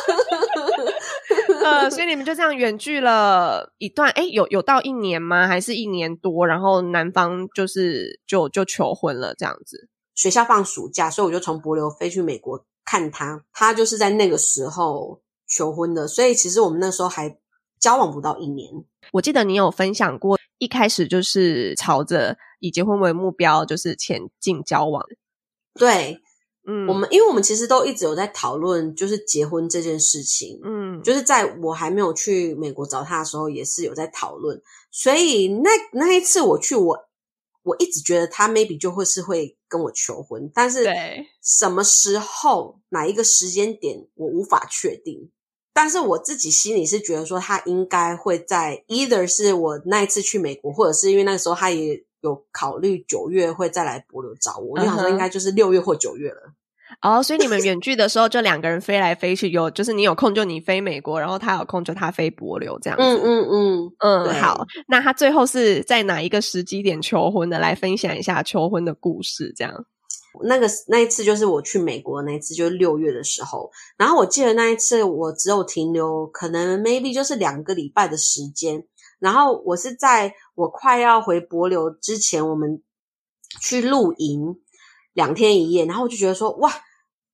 [1.64, 5.46] 呃，所以你们就这样远距了一段，哎，有有到一年吗？
[5.46, 6.46] 还是一年多？
[6.46, 9.88] 然后男方就是就就求婚了，这样子。
[10.14, 13.42] 学校放暑假，所以我就从博流飞去美国看他。
[13.52, 17.36] 他就是在那个时候求婚的，所以其实我们那时候还
[17.78, 18.68] 交往不到一年。
[19.12, 25.04] 我记得你有分享过，一开始就是朝着以结婚为目标，就是前进交往。
[25.74, 26.20] 对。
[26.68, 30.58] 嗯，我们因为我们其实都一直有在讨论，就是结婚这件事情。
[30.64, 34.60] 嗯，就是在我还没有去美国找他的时候，也是有在讨论。
[34.90, 36.98] 所以那那一次我去，我
[37.62, 40.84] 我一直觉得他 maybe 就会是会跟我求婚，但是
[41.40, 45.30] 什么时候哪一个时间点我无法确定。
[45.72, 52.04] 但是我自己心里是觉得说，他应该会在 either 是我那一次去美国，或者是因为那个时候他也。
[52.20, 56.52] 有考虑九月会再来博流找我，我想说应该就是六月或九月了。
[57.02, 63.04] 哦，所以你们远距的时候就两个人飞来飞去，有就是你有空就你飞美国，然后他有空就他飞博流这样子。
[63.04, 64.64] 嗯嗯嗯嗯，好。
[64.86, 67.58] 那他最后是在哪一个时机点求婚的？
[67.58, 69.52] 来分享一下求婚的故事。
[69.56, 69.84] 这样，
[70.44, 73.68] 那个那一次就是我去美国那一次，就是六月的时候。
[73.98, 78.84] 然后我记得那一次我只有停留可能 maybe 就是两个礼拜的时间。
[79.18, 82.82] 然后我是在我快要回博流之前，我们
[83.60, 84.56] 去露营
[85.12, 86.72] 两天一夜，然后我就觉得说，哇，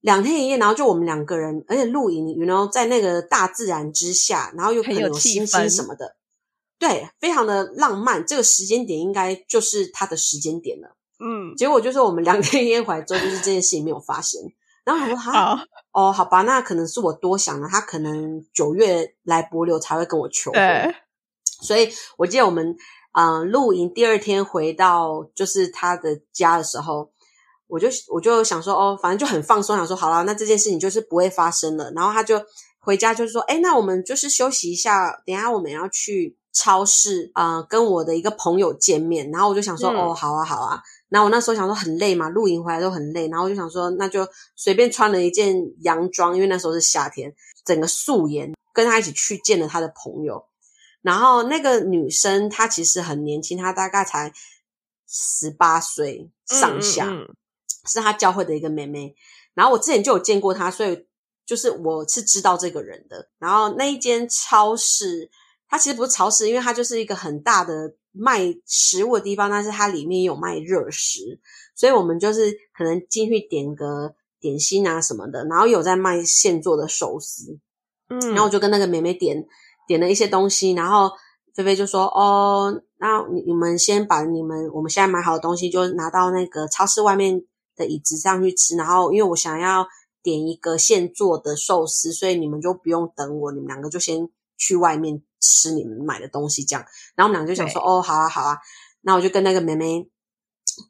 [0.01, 6.16] 两天一夜，然后就我们两个人，而且露营，然后在那个大自然之下，然后又可能有星星什么的，
[6.79, 8.25] 对，非常的浪漫。
[8.25, 10.97] 这个时间点应该就是他的时间点了。
[11.18, 14.40] 嗯，结果就是我们两天一夜回来之后，就是这件事情没有发生。
[14.85, 20.95] 然后我说，哈，哦，好吧，那可能是我多想了，他可能九月来博流才会跟我求婚。
[21.62, 22.77] 所以我记得我们
[23.12, 27.11] 嗯露营第二天回到就是他的家的时候，
[27.68, 31.90] 我就我就想说哦，反正就很放松，想说好了，那这件事情就是不会发生了。
[31.92, 32.38] 然后他就
[32.81, 39.31] 回家就说，哎，那我们就是休息一下，等下我们要去超市啊，跟我的一个朋友见面。
[39.31, 40.83] 然后我就想说，哦，好啊，好啊。
[41.09, 47.33] 然后我那时候想说很累嘛，露营回来都很累，然后我就想说，那就随便穿了一件洋装，因为那时候是夏天，
[47.64, 50.44] 整个素颜跟他一起去见了他的朋友。
[51.03, 54.33] 然后那个女生她其实很年轻，她大概才
[55.09, 57.07] 十八岁上下，
[57.87, 59.15] 是她教会的一个妹妹。
[59.53, 61.07] 然后我之前就有见过她，所以
[61.45, 63.29] 就是我是知道这个人的。
[63.38, 65.29] 然后那一间超市，
[65.69, 71.41] 它其实不是超市，因为它就是一个很大的卖食物的地方，但是它里面有卖热食，
[71.75, 77.59] 所以我们就是可能进去点个点心啊什么的，然后有在卖现做的寿司。
[78.09, 79.45] 嗯，然后我就跟那个妹妹点。
[79.92, 81.12] 点了一些东西，然后
[81.55, 87.44] 菲菲就说：“哦，那你你们先把你们我们现在买好的东西，就拿到那个超市外面
[87.76, 88.74] 的椅子上去吃。
[88.74, 89.87] 然后，因为我想要
[90.22, 96.64] 点一个现做的寿司，所以你们就不用等我，你们两个就先去外面吃你们买的东西。
[96.64, 96.83] 这样，
[97.14, 98.57] 然后我们两个就想说：哦，好啊，好啊。
[99.02, 100.09] 那我就跟那个妹妹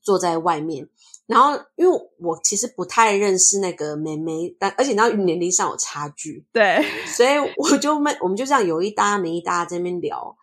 [0.00, 0.88] 坐在外面。”
[1.32, 10.36] 然后，因为我其实不太认识那个妹妹，但而且你知道年龄上有差距，对，所以我就没，我们就这样有一搭没一搭在那边聊。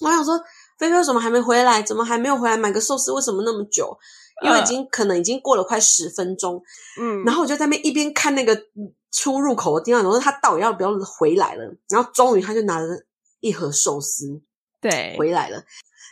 [0.00, 0.38] 我想说，
[0.78, 1.82] 菲菲为什么还没回来？
[1.82, 3.12] 怎么还没有回来买个寿司？
[3.12, 3.96] 为什么那么久？
[4.44, 6.60] 因为已经可能已经过了快十分钟。
[7.00, 8.60] 嗯，然后我就在那边一边看那个
[9.12, 11.64] 出入口的地方，然后他到底要不要回来了？
[11.88, 12.86] 然后终于他就拿着
[13.40, 14.40] 一盒寿司，
[14.80, 15.62] 对，回来了。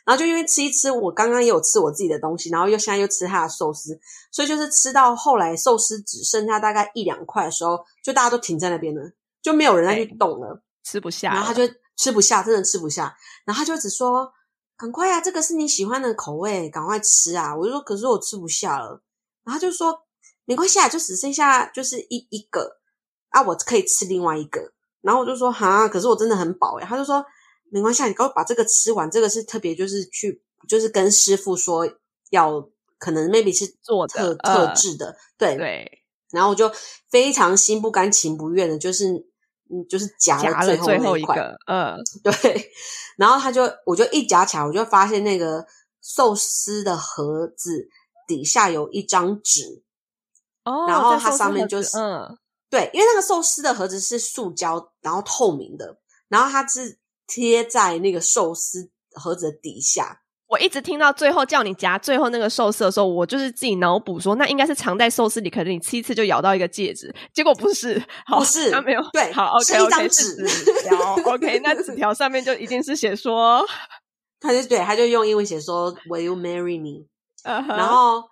[0.05, 3.99] 然后就因为吃一吃，我刚刚也有吃我自己的东西，然后又现在又吃他的寿司，
[4.33, 11.33] 所以就是吃到后来寿司只剩下大概一两块的时候，就大家都停在那边了，就没有人再去动了，吃不下。
[11.33, 13.15] 然后他就吃不下，真的吃不下。
[13.45, 14.33] 然后他就只说
[14.77, 19.03] ：“赶快啊，这个是你喜欢的口味，赶快吃啊！”我就说：“可是我吃不下了。”
[19.45, 19.97] 然后就说
[20.47, 22.79] ：“没关系啊，就只剩下就是一一个
[23.29, 27.25] 啊，我可以吃另外一个。”然后我就说：“哈，可是我真的很饱哎。”他就说。
[27.71, 29.11] 没关系，你给我把这个吃完。
[29.11, 31.89] 这个是特别，就是去，就是跟师傅说
[32.31, 36.03] 要，可能 maybe 是做特特制的，对对。
[36.31, 36.71] 然后我就
[37.09, 39.09] 非常心不甘情不愿的，就是
[39.71, 42.71] 嗯，就是夹了最后一块，嗯， 对。
[43.17, 45.67] 然后他就，我就一夹起来，我就发现那个
[46.01, 47.89] 寿司的盒子
[48.27, 49.83] 底下有一张纸，
[50.65, 57.00] 哦，然后它上面就是，嗯，对，因为那个寿司的盒子是塑胶，然后透明的，然后它是。
[57.31, 60.23] 贴在那个寿司盒子的底下。
[60.49, 67.15] 我一直听到最后叫你夹最后那个寿司的时候，我就是自己脑补说，那应该是藏在寿司里，可能你吃一次就咬到一个戒指。
[67.33, 69.01] 结果不是，不是，他没有。
[69.13, 70.45] 对，好，OK，是一张纸
[70.83, 71.15] 条。
[71.33, 73.65] OK， 那纸条上面就一定是写说，
[74.41, 77.07] 他就对，他就用英文写说，Will you marry me？
[77.45, 78.25] 然后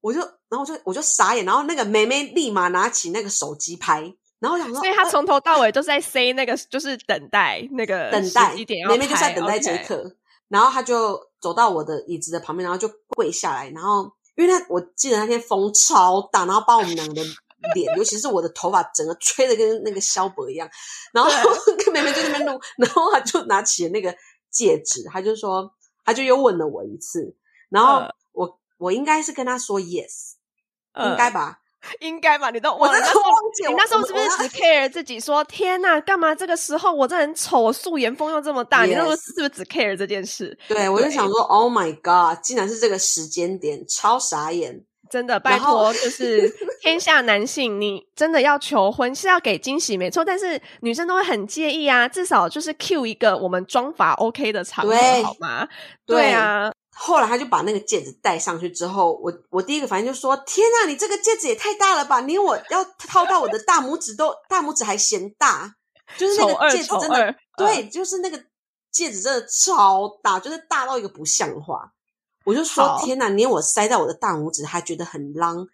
[0.00, 4.14] 我就，然后我就我就傻眼，然后那个妹妹立马拿起那个手机拍。
[4.40, 8.54] 然后我想说，所以他从头到尾都是在 say 那个，就是等待那个等待，
[8.88, 10.16] 妹妹就是在等待杰克。
[10.48, 13.70] 然后他就走到我的椅子的旁边，然后就跪下来。
[13.70, 17.22] 然后因为他我记得那天风超大，然后把我们两个的
[17.74, 20.68] 脸， 尤其是我的头发，整个吹的跟那个萧伯一样。
[21.12, 21.30] 然后
[21.84, 24.12] 跟妹妹在那边录，然后他就拿起了那个
[24.50, 25.72] 戒指，他就说，
[26.04, 27.36] 他就又问了我一次。
[27.68, 30.32] 然后我我应该是跟他说 yes，
[30.96, 31.60] 应该吧。
[32.00, 35.18] 应该嘛，你都我那时候忘记，你那时候是不是只 care 自己？
[35.18, 40.56] 说天呐，干嘛这个时候我这很丑，我素颜风又这么大，你那时候是不是只 care 这件事？
[40.68, 44.84] 对，我就想说，Oh my god，竟然是这个时间点，超傻眼！
[45.10, 46.48] 真的，拜托，就是
[46.80, 55.66] 天下男性，你真的要求婚是要给惊喜，没错，但是女生都会很介意啊，至少就是 Q 一个我们妆法 OK 的场合，好吗？
[56.06, 56.70] 对啊。
[56.94, 62.20] 后来他就把那个戒指戴上去之后，我我第一个反应就说：“天呐，你这个戒指也太大了吧！
[62.20, 65.76] 连我要掏到我的大拇指都 大拇指还嫌大，
[66.18, 68.42] 就是那个戒指真的对，就是那个
[68.90, 71.92] 戒指真的超大，就是大到一个不像话。
[72.44, 75.66] 我就说：天呐，连我塞到我的大拇指还觉得很浪。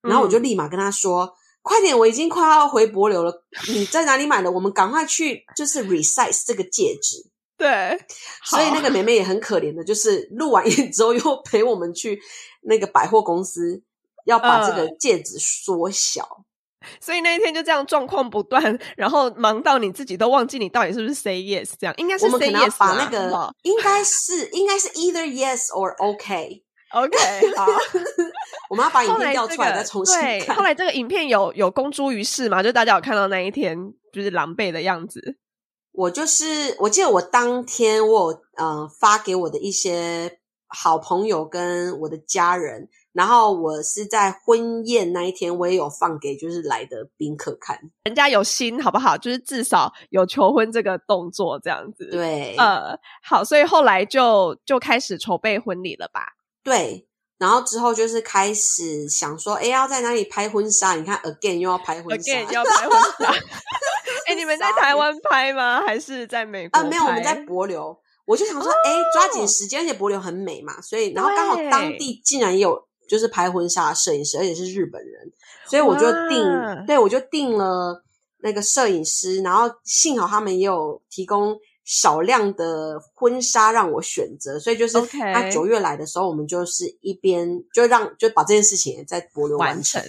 [0.00, 4.50] 然后我就立马跟他说：快点，我已经快要回博流了，你在哪里买的？
[4.50, 7.30] 我们赶快去，就是 resize 这个戒指。”
[7.64, 7.98] 对，
[8.44, 12.20] 所以那个妹妹也很可怜的，就是录完影之后又陪我们去
[12.64, 13.82] 那个百货公司，
[14.26, 16.44] 要把这个戒指缩小。
[17.00, 27.18] 所以那一天就这样状况不断，然后忙到你自己都忘记你到底是不是 say yes 这样，应该是 say yes 把那个应该是应该是 either yes or OK OK
[27.56, 27.66] 好，
[28.68, 30.54] 我们要把影片调出来再重新看。
[30.54, 32.62] 后来这个影片有有公诸于世嘛？
[32.62, 33.76] 就大家有看到那一天
[34.12, 35.38] 就是狼狈的样子。
[35.94, 42.88] 我就是我记得我当天我呃发给我的一些好朋友跟我的家人。
[43.14, 49.16] 然后我是在婚宴那一天，我也有放给就是来的宾客看，人家有心好不好？
[49.16, 52.08] 就是至少有求婚这个动作这样子。
[52.10, 56.26] 对，呃，好，所以后来就就开始筹备婚礼了吧？
[56.64, 57.06] 对，
[57.38, 60.96] 然后之后就是开始想说，哎，要在哪里拍婚纱？
[60.96, 63.32] 你看，again 又要拍婚纱，again 要拍婚纱。
[64.26, 65.82] 哎，你们在台湾拍吗？
[65.86, 66.78] 还是在美国？
[66.78, 67.96] 啊，没有，我们在博流。
[68.24, 72.86] 我就想说，哎，抓紧时间，而且博流很美嘛，所以然后刚好当地竟然也有。
[73.06, 75.30] 就是拍婚纱的摄影师，而且是日本人，
[75.68, 78.02] 所以我就定，对我就定了
[78.38, 90.02] 那个摄影师，然后幸好他们也有提供少量的婚纱让我选择，所以就是他九月来的时候，我们就是一边就让就把这件事情在博流完成。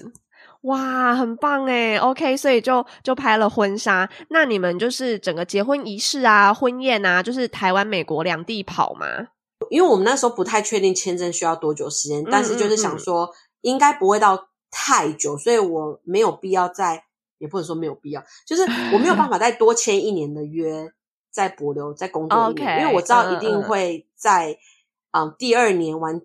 [0.66, 4.10] 哇，很棒哎！OK，所以就就拍了婚纱。
[4.30, 9.08] 那你们就是整个结婚仪式啊、婚宴啊，就是台湾、美国两地跑吗？
[9.70, 17.06] 因为我们那时候不太确定签证需要多久时间，但是就是想说应该不会到太久，所以我没有必要再，
[17.38, 20.92] 也不能说没有必要，就是我没有办法再多签一年的约，
[21.32, 24.58] 在博流在工作一年，因为我知道一定会在
[25.12, 26.22] 嗯第二年完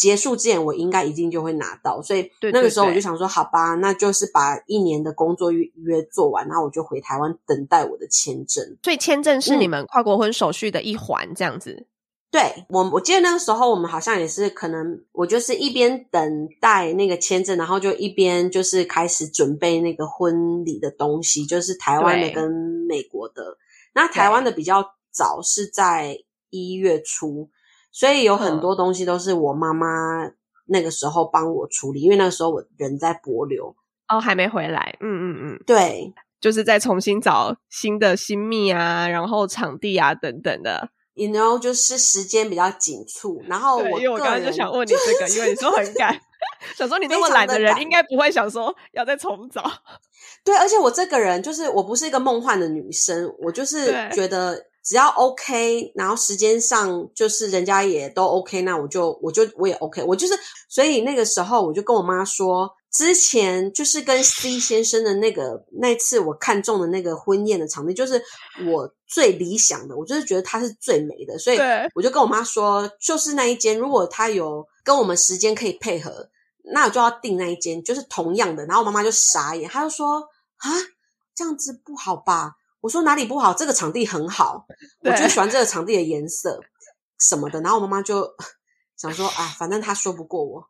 [0.00, 8.64] 结束之前，我应该一定就会拿到，所以那个时候我就想说，好吧，那就是把一年的工作约约做完，然后我就回台湾等待我的签证。
[8.82, 11.86] 所以签证是你们跨国婚手续的一环，这样子。
[12.30, 22.50] 对我，我记得那个时候我们好像也是可能，我就是一边等待那个签证，然后就一边就是开始准备那个婚礼的东西，就是台湾的跟
[22.88, 23.58] 美国的。
[23.92, 24.82] 那台湾的比较
[25.12, 26.16] 早，是在
[26.48, 27.50] 一月初，
[27.92, 29.86] 所以有很多东西都是我妈妈
[30.66, 33.74] 那个时候帮我处理，因为那个时候我人在博流
[34.08, 34.96] 哦，还没回来。
[35.00, 40.90] 嗯嗯嗯，对，就是在重新找新的新密啊，然后场地啊等等的。
[41.14, 46.18] You know，就是时间比较紧促，然后我因为我刚刚就想问你这个，因为你说很赶，
[46.78, 49.62] 想说你那么懒的人，应该不会想说要再重找。
[50.44, 60.34] 对，而且我这个人就是我不是一个梦幻的女生，我就是觉得只要 OK，然后时间上就是人家也都 OK，那我就我就我也 OK，我就是
[60.68, 62.70] 所以那个时候我就跟我妈说。
[62.92, 68.20] 之前就是跟 C 先生的那个那次，我看中的那个婚宴的场地，就是
[68.66, 69.96] 我最理想的。
[69.96, 71.58] 我就是觉得它是最美的，所以
[71.94, 73.78] 我就跟我妈说，就是那一间。
[73.78, 76.28] 如果他有跟我们时间可以配合，
[76.74, 78.66] 那我就要订那一间，就是同样的。
[78.66, 80.68] 然后我妈妈就傻眼，她就说：“啊，
[81.32, 83.52] 这样子不好吧？”我说：“哪里不好？
[83.54, 84.64] 这个场地很好，
[85.00, 86.60] 我就喜欢这个场地的颜色
[87.18, 88.26] 什么的。”然后我妈妈就
[88.96, 90.64] 想说：“啊，反正她说不过我。”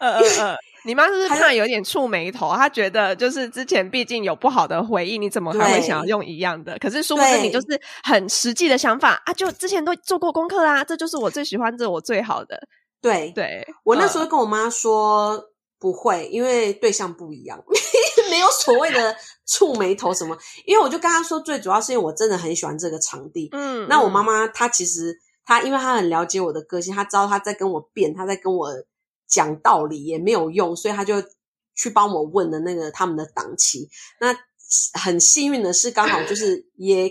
[0.00, 0.56] 呃呃呃。
[0.84, 2.54] 你妈是不是突然有点触眉头？
[2.54, 6.78] 她觉得就是之前毕竟有不好的回忆，你怎么还会想要用一样的？
[6.78, 7.66] 可是说不知你就是
[8.04, 9.32] 很实际的想法啊！
[9.32, 12.56] 就之前都做过功课啦，这就是我最喜欢，这我最好的。
[13.02, 15.42] 对对，我那时候跟我妈说
[15.80, 17.60] 不会，因为对象不一样，
[18.36, 20.36] 没有所谓的触眉头什么。
[20.64, 23.48] 因为我就跟她说，最主要是因为我真的很喜欢这个场地。
[23.52, 28.68] 嗯，那我妈妈她其实她因为她很了解我的个性，她知道她在跟我辩，她在跟我。
[29.28, 31.20] 讲道理也没有用，所以她就
[31.74, 33.90] 去帮我问了那个他们的档期。
[34.20, 34.32] 那
[34.94, 37.10] 很幸运的是，刚好就是也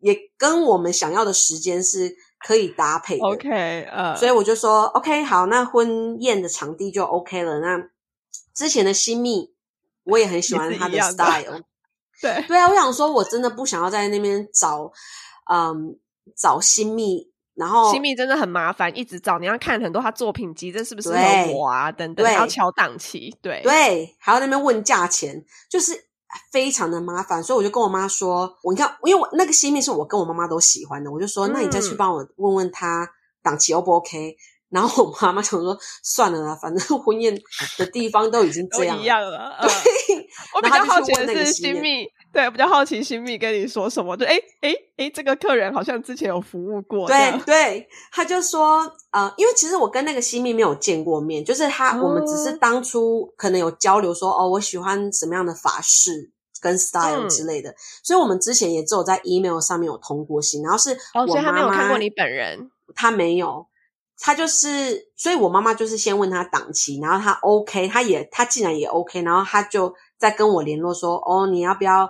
[0.00, 2.14] 也跟我们想要的时间是
[2.46, 3.24] 可以搭配的。
[3.24, 7.58] OK，呃，所以我就说 OK，好，那婚宴的场地就 OK 了。
[7.60, 7.88] 那
[8.54, 9.54] 之前的新密
[10.06, 11.60] 我也很喜欢他的 style。
[12.22, 14.90] 对对啊，我想说，我真的不想要在那边找
[15.52, 15.98] 嗯
[16.34, 17.30] 找新密。
[17.54, 21.90] 然后新密真的很麻烦，一直找你要看很多他作品集，这是不是有我啊？
[21.90, 25.92] 等等，要敲档期，对对，还要那边问价钱，就是
[26.52, 27.42] 非常的麻烦。
[27.42, 33.08] 所以我就跟我妈说，我你看，因为我那个新密是我跟我妈妈都喜欢的，我就说，那你再去帮我问问他
[33.42, 34.36] 档期 O 不 OK？
[34.68, 37.36] 然后我妈妈想说，算了啦，反正婚宴
[37.78, 39.56] 的地方都已经这样了。
[39.62, 42.06] 对，我比较好奇的是新密。
[42.32, 44.14] 对，比较好奇新密跟你说什么？
[44.16, 47.06] 就哎哎哎，这个客人好像之前有服务过。
[47.06, 57.74] 对 对，他就说，呃，因为其实我跟那个新密没有见过面，就是他，我们只是当初可能有交流说，哦，我喜欢什么样的法式，跟 style 嗯之类的。
[58.02, 62.70] 所以我们之前也只有在 email 上面有通过信，然后是哦，我所以他没有妈妈看过你本人。
[62.94, 63.66] 他没有，
[64.18, 72.08] 他就是，所以我妈妈就是先问他档期，然后他 OK，他也他竟然也 OK，然后他就再跟我联络说，哦，你要不要，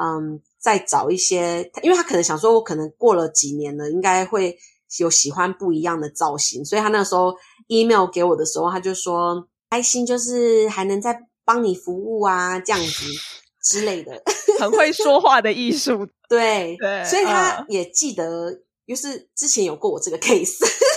[0.00, 4.56] 嗯，再找一些，因为他可能想说，我可能过了几年了，应该会
[4.98, 7.34] 有喜欢不一样的造型，所以他那时候
[7.66, 13.04] email 给我的时候，他就说开心，就是还能再帮你服务啊，这样子
[13.64, 14.22] 之类的。
[14.60, 18.52] 很会说话的艺术，对，对所以他嗯也记得，
[18.86, 20.58] 就是之前有过我这个 case。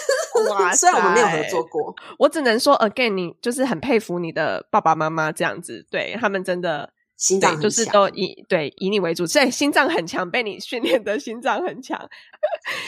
[0.52, 12.10] 哇虽然我们没有合作过，我只能说 again，你就是很佩服你的爸爸妈妈这样子，对他们真的对，心脏就是都以对以你为主，所以心脏很强，被你训练的心脏很强。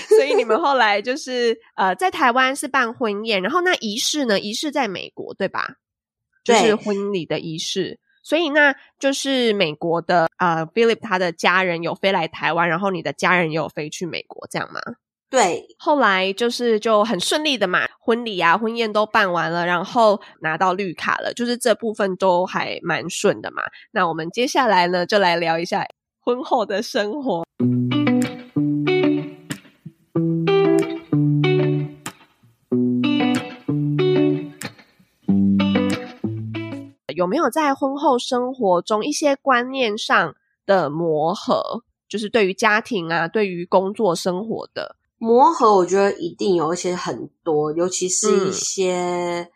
[0.10, 4.40] 所以你们后来就是呃，在台湾是办婚宴，然后那仪式呢？
[4.40, 5.76] 仪式在美国对吧？
[6.44, 8.00] 就是婚礼的仪式。
[8.24, 14.82] 所以那就是美国的呃，Philip 他的家人有飞来台湾，然后你的家人也有飞去美国，这样吗？
[15.30, 23.64] 对后来就是就很顺利的嘛，婚礼啊、婚宴都办完了，然后拿到绿卡了，就是这部分都还蛮顺的嘛。
[23.92, 25.86] 那我们接下来呢，就来聊一下
[26.22, 27.44] 婚后的生活。
[37.16, 41.84] 有没有在婚后生活中一些观念上的磨合？
[42.08, 44.96] 就是对于家庭啊，对于工作生活的，
[45.26, 49.50] 磨合，我觉得一定有，而且很多，尤其是一嗯些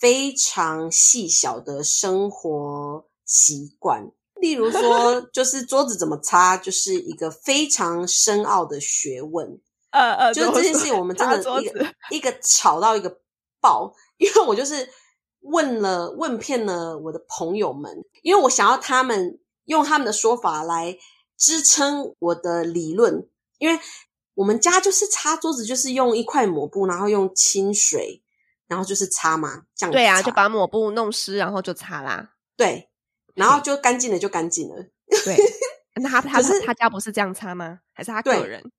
[0.00, 4.10] 非常细小的生活习惯。
[4.36, 9.60] 例如说， 就是桌子怎么擦，就是一个非常深奥的学问。
[9.90, 13.20] 呃呃就是这件事情，我们真的一个子一个吵到一个
[13.60, 14.88] 爆，因为我就是
[15.42, 20.96] 问了问遍了我的朋友们，因为我想要他们用他们的说法来
[21.36, 23.78] 支撑我的理论，因为
[24.34, 28.22] 我们家就是擦桌子，就是用一块抹布，然后用清水，
[28.66, 32.30] 然后就是擦嘛，这样对啊，就把抹布弄湿，然后就擦啦。
[32.56, 32.90] 对，
[33.34, 34.76] 然后就干净了，就干净了。
[35.24, 35.36] 对，
[36.00, 37.80] 那他他是他家不是这样擦吗？
[37.92, 38.72] 还是他对个人？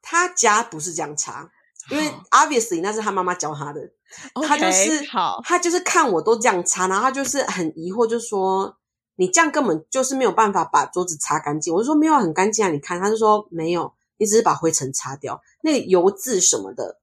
[0.00, 1.50] 他家不是这样擦，
[1.90, 3.80] 因为 obviously 那是他妈妈教他的。
[4.46, 8.78] 他就是好，他就是看我都这样擦，然后他就是很疑惑，就说
[9.16, 11.74] 你这样根本就是没有办法把桌子擦干净。
[11.74, 17.00] 我就说没有很干净啊，你看，他就说没有，你只是把灰尘擦掉，那个油渍什么的，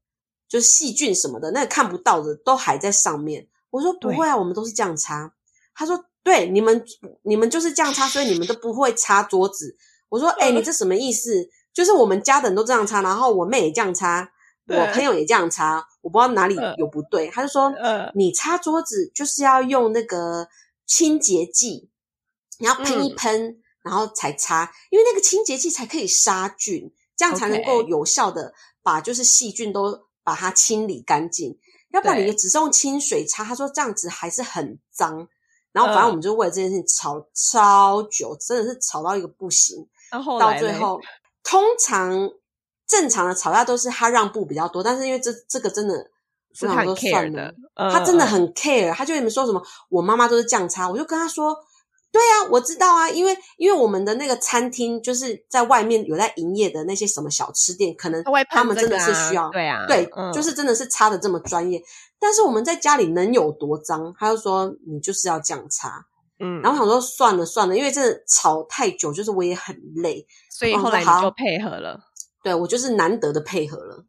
[0.48, 3.48] 就是细菌什么的，那个看不到的都还在上面。
[3.70, 5.34] 我说不会啊，我们都是这样擦。
[5.74, 6.86] 他说对，你们
[7.24, 9.76] 你们就是这样擦，所以你们都不会擦桌子。
[10.10, 11.50] 我说哎、你这什么意思？
[11.74, 14.32] 就是我们家的人都这样擦，然后我妹也这样擦，
[14.68, 17.30] 我朋友也这样擦，我不知道哪里嗯有不对。
[17.30, 20.48] 他就说，呃，你擦桌子就是要用那个
[20.86, 21.90] 清洁剂，
[22.60, 31.58] 你要喷一嗯喷，然后才擦，因为那个清洁剂才可以杀菌，这样才能够有效的把就是细菌都把它清理干净。
[31.92, 35.28] 要不然对你只是用清水擦，他说这样子还是很脏。
[35.72, 39.88] 然后反正嗯我们就为了这件事情吵超久，真的是吵到一个不行。
[40.12, 41.00] 然后到，最后，
[41.44, 42.30] 通常
[42.88, 46.12] 正常的吵架都是他让步比较多，但是因为这这个真的，
[46.54, 46.96] 算了
[47.76, 51.58] 他真的很 care，他就你们说什么，我妈妈都是这样擦，我就跟他说，
[52.14, 61.82] 对啊，我知道啊，因为因为我们的那个餐厅就是在外面有在营业的那些什么小吃店，可能他们真的是需要，对啊，对，嗯就是真的是擦的这么专业，
[62.20, 64.14] 但是我们在家里能有多脏？
[64.20, 66.06] 他就说你就是要这样擦，
[66.40, 72.00] 嗯，然后我想说算了算了，因为真的吵太久，就是我也很累，所以后来你就配合了。
[72.44, 74.06] 对我就是难得的配合了。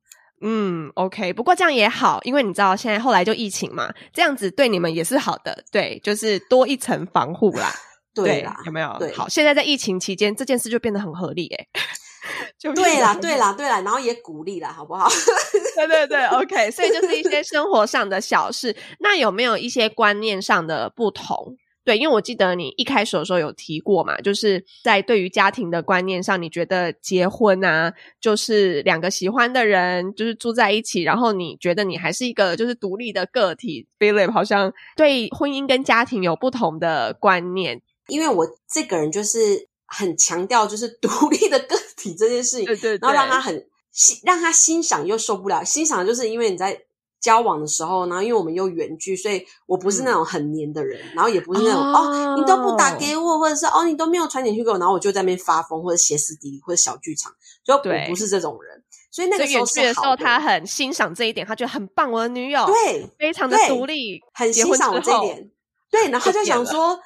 [0.46, 7.72] 嗯，OK，不过这样也好，因为你知道现在后来就疫情嘛，这样子对你们也是好的，对，就是多一层防护啦，
[8.14, 8.94] 对啦，有没有？
[8.98, 11.66] 对好，现在在疫情期间，这件事就变得很合理，哎
[12.58, 15.08] 就对啦，对啦，对啦，然后也鼓励啦，好不好？
[15.76, 18.74] 对对对，OK，所以就是一些生活上的小事。
[19.00, 21.56] 那有没有一些观念上的不同？
[21.84, 33.86] 对，因为我记得你一开始的时候有提过嘛，就是在对于家庭的观念上，你觉得结婚啊，就是两个喜欢的人就是住在一起，然后你觉得你还是一个就是独立的个体。
[33.98, 45.64] Philip 好像对婚姻跟家庭有不同的观念，因为我这个人就是很强调就是 独立的个体这件事情，对对对，然后让他很欣让他欣赏又受不了。
[45.64, 46.82] 欣赏就是因为你在
[47.20, 57.32] 交往的时候，然后因为我们又远距，所以我不是那种很黏的人，然后也不是那种哦哦你都不打给我，或者是哦你都没有传简讯给我，然后我就在那边发疯或者歇斯底里或者小剧场，
[57.64, 58.82] 所以我不是这种人。
[59.10, 65.50] 所以那个时候是远距的时候，他很欣赏这一点，他觉得很棒，我的女友对非常的独立，很欣赏我这一点。
[65.88, 66.98] 对，然后他就想说，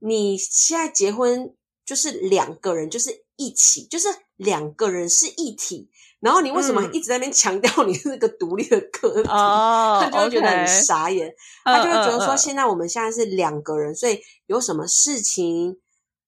[0.00, 5.88] 你现在结婚就是两个人就是一起，就是两个人是一体。
[6.20, 9.28] 然后你为什么一直在那边强调你是个独立的个体？
[9.28, 11.34] 他就会觉得很傻眼，
[11.64, 15.78] 他就会觉得说，现在我们现在是两个人，所以有什么事情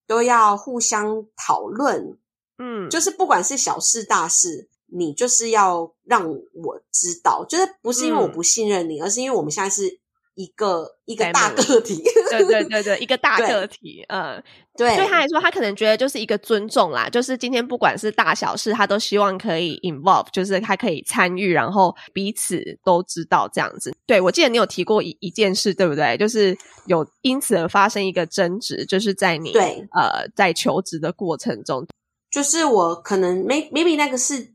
[0.07, 2.19] 都要互相讨论。
[2.59, 10.02] 嗯，就是不管是小事大事，你就是要让我知道，就是不是因为我不信任你，而是因为我们现在是。
[10.35, 14.43] 一个一个大个体，对对对对， 一个大个体，嗯，
[14.77, 23.95] 对，对他来说，他可能觉得就是一个尊重啦，就是今天不管是大小事，他都希望可以 involve，就是他可以参与，然后彼此都知道这样子。
[24.07, 26.17] 对我记得你有提过一一件事，对不对？
[26.17, 26.57] 就是
[26.87, 31.87] 有因此而发生一个争执，就是在你对呃在求职的过程中，
[32.31, 34.55] 就是我可能 may maybe 那个是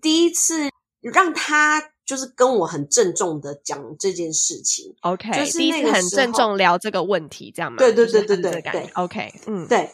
[0.00, 0.70] 第一次
[1.02, 1.90] 让他。
[2.08, 7.76] 就是跟我很郑重的讲这件事情，OK，就是第一次很郑重聊这个问题，这样吗？
[7.76, 9.90] 对对对对对对，OK，嗯，对，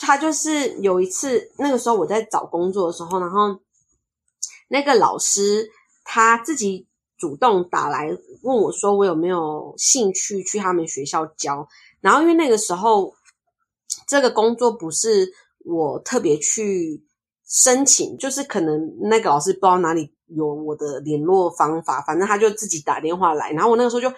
[0.00, 3.60] 他就是有一次那个时候我在找工作的时候，然后
[4.66, 5.70] 那个老师
[6.02, 8.08] 他自己主动打来
[8.42, 11.68] 问我说，我有没有兴趣去他们学校教？
[12.00, 13.14] 然后因为那个时候
[14.08, 15.30] 这个工作不是
[15.64, 17.04] 我特别去
[17.52, 20.12] 申请，就是可能那个老师不知道哪里。
[20.34, 24.10] 有我的联络方法，反正他就自己打电话来，然后我那个时候就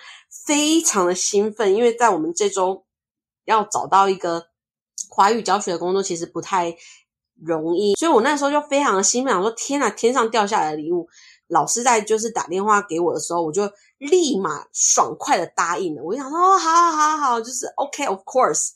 [0.46, 2.84] 非常的兴奋，因为在我们这周
[3.46, 4.44] 要找到一个
[5.10, 6.72] 华语教学的工作，其实不太
[7.44, 11.08] 容易，所以我那时候就非常的兴奋，我说天呐，天上掉下来的礼物！
[11.48, 13.68] 老师在就是打电话给我的时候，我就
[13.98, 16.02] 立马爽快的答应了。
[16.04, 18.68] 我就想说，哦，好好好，就是 OK，of course。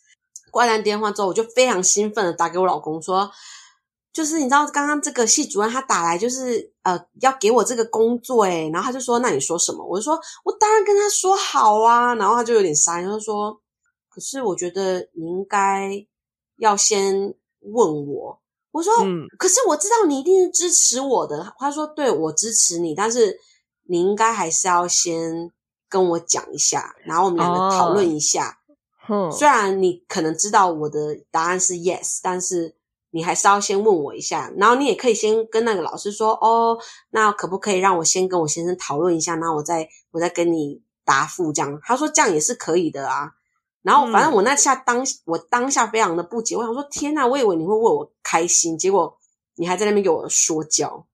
[0.51, 3.31] 挂断电话之后，我就非常兴奋的打给我老公说。
[4.19, 13.61] 就是你知道，刚刚这个系主任他打来，就是呃要给我这个工作诶然后他就说：“那你说什么？”我就说：“我当然跟他说好啊。”然后他就有点傻，他就说
[14.11, 16.05] ：“可是我觉得你应该
[16.57, 18.41] 要先问我。”
[18.75, 18.93] 我说
[19.39, 23.39] ：“可是我知道你一定是支持我的。”他说：“对我支持你，但是
[23.85, 25.53] 你应该还是要先
[25.89, 28.59] 跟我讲一下，然后我们两个讨论一下。
[29.31, 32.75] 虽然你可能知道我的答案是 yes，但是。”
[33.19, 36.79] 你还是要先问我一下，然后你也可以先跟那个老师说哦，
[37.11, 41.81] 那可不可以让我先跟我先生讨论一下，然后我再我再跟你答复这样。
[41.83, 43.33] 他说这样也是可以的啊。
[43.83, 49.19] 然后反正我那下当我当下非常的不解，我想说天呐，我以为你会为我开心，结果
[49.57, 51.05] 你还在那边给我说教。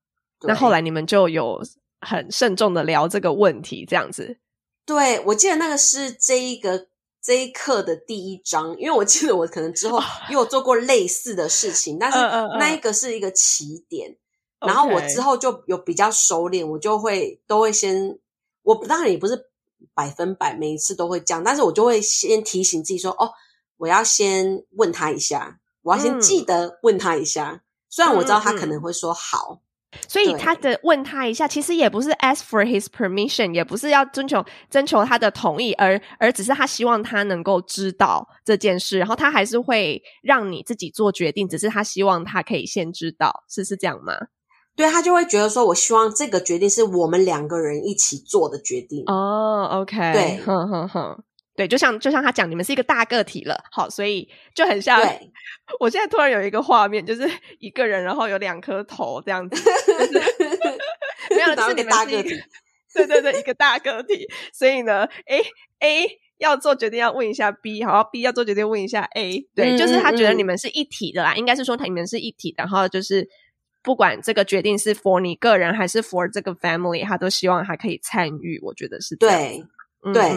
[0.42, 1.62] 那后来你们就有
[2.02, 4.36] 很慎重的聊这个问题，这样子。
[4.84, 6.88] 对，我记得那个是这一个。
[7.24, 9.98] 这一课的第一章，因为我记得我可能之后
[10.28, 12.18] 因为我做过类似的事情，但是
[12.58, 14.18] 那一个是一个起点，
[14.60, 18.18] 然后我之后就有比较熟练，我就会都会先，
[18.62, 19.50] 我当然也不是
[19.94, 23.32] 百分百每一次都会这样，但是我就会先提醒自己说，哦，
[23.78, 29.62] 我要先问他一下，我要先记得问他一下，虽然我知道他可能会说好。
[30.08, 44.12] 所以他的问他一下，其实也不是 ask for his permission，也不是要征求征求他的同意，而而只是他希望他能够知道这件事，然后他还是会让你自己做决定，只是他希望他可以先知道，是是这样吗？
[44.76, 49.04] 对他就会觉得说，我希望这个决定是我们两个人一起做的决定。
[49.06, 51.22] 哦，OK，对，哼哼哼。
[51.56, 55.00] 对，就像就像他讲，你们是一个大个体了，好，所以就很像。
[55.80, 59.70] 我现在突然有一个画面，就是一个人，然后有两颗头这样子，
[61.30, 62.38] 没有，是你们大个体。
[62.92, 64.28] 对对对，一个大个体。
[64.52, 65.40] 所以呢，A
[65.80, 69.48] A 要做决定要问一下 B，好，B 要做决定问一下 A。
[69.54, 73.26] 对，就是他觉得你们是一体的啦，应该是说你们是一体，然后就是
[73.82, 78.60] 不管这个决定是 for 你个人还是 for 这个 family，他都希望他可以参与。
[78.62, 79.64] 我觉得是对。
[80.12, 80.30] 对，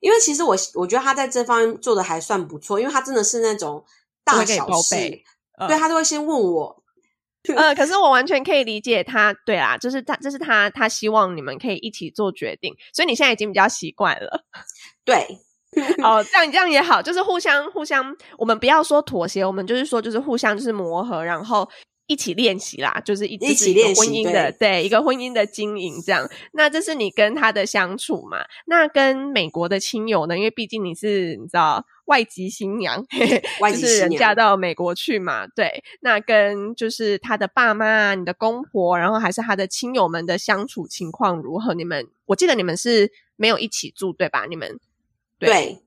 [0.00, 3.84] 因为其实我我觉得他在这方面做的还算不错，因为他真的是那种
[4.24, 4.96] 大小事，
[5.68, 6.82] 对他都会先问我。
[7.54, 14.44] 呃，可是我完全可以理解他，对啦，就是他，这是他，他希望你们可以一起做决定，所以你现在已经比较习惯了。
[15.04, 15.26] 对，
[16.02, 21.68] 哦，这样这样也好，就是互相互相，我们不要说妥协，我们就是说就是互相就是磨合，然后。
[22.06, 26.28] 一起练习啦，就是一一起练婚姻的，对一个婚姻的经营这样。
[26.52, 28.44] 那这是你跟他的相处嘛？
[28.66, 30.36] 那跟美国的亲友呢？
[30.36, 35.46] 因为毕竟你是你知道外籍新娘， 就是人嫁到美国去嘛。
[35.46, 41.72] 对，那跟就是他的爸妈、你的公婆，然后还是他的亲友们的相处情况如何？
[41.72, 44.44] 你们我记得你们是没有一起住对吧？
[44.46, 44.78] 你们
[45.38, 45.78] 对。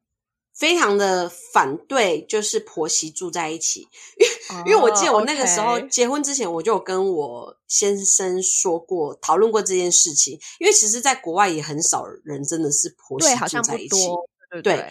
[0.58, 3.88] 非常的反对，就是婆媳住在一起，
[4.20, 10.40] 因为因为我记得我那个时候结婚之前，我就有跟我先生说过，讨论过这件事情。
[10.60, 14.08] 因为其实，在国外也很少人真的是婆媳住在一起，
[14.64, 14.86] 对。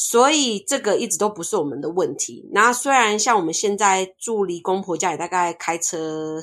[0.00, 2.48] 所以这个一直都不是我们的问题。
[2.52, 6.40] 那虽然像我们现在住离公婆家也大概开车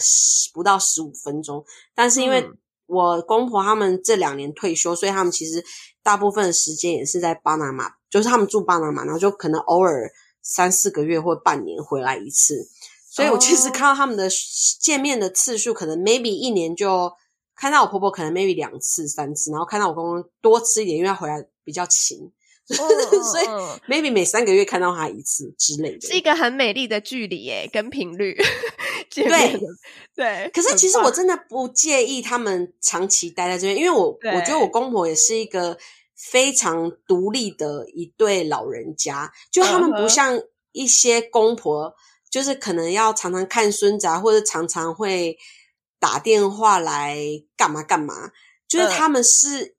[0.54, 1.64] 不到十五分钟，
[1.94, 2.46] 但是因为
[2.86, 5.64] 我公婆他们这两年退休，所以他们其实
[6.04, 10.10] 大部分的时间也是在巴拿马，就是他们住巴拿马，然后就可能偶尔
[10.42, 12.66] 三四个月或半年回来一次。
[13.10, 14.30] 所以我其实看到他们的
[14.80, 17.12] 见面的次数，可能 maybe 一年就
[17.58, 22.32] 看到我婆婆可能 maybe 两次三次，然后看到我公公多吃一点，因为他回来比较勤。
[22.68, 23.46] 所以
[23.92, 28.34] maybe 每三个月看到他一次之类的，是一个很美丽的距离耶，跟频率。
[29.14, 29.60] 对
[30.16, 35.78] 对，可是其实我真的不介意他们长期待在这边，因为我我觉得我公婆也是一个
[36.16, 40.42] 非常独立的一对老人家，就他们不像
[40.72, 41.94] 一些公婆，
[42.30, 45.38] 就是可能要常常看孙子啊，或者常常会
[46.00, 47.18] 打电话来
[47.56, 48.32] 干嘛干嘛，
[48.68, 49.76] 就是他们是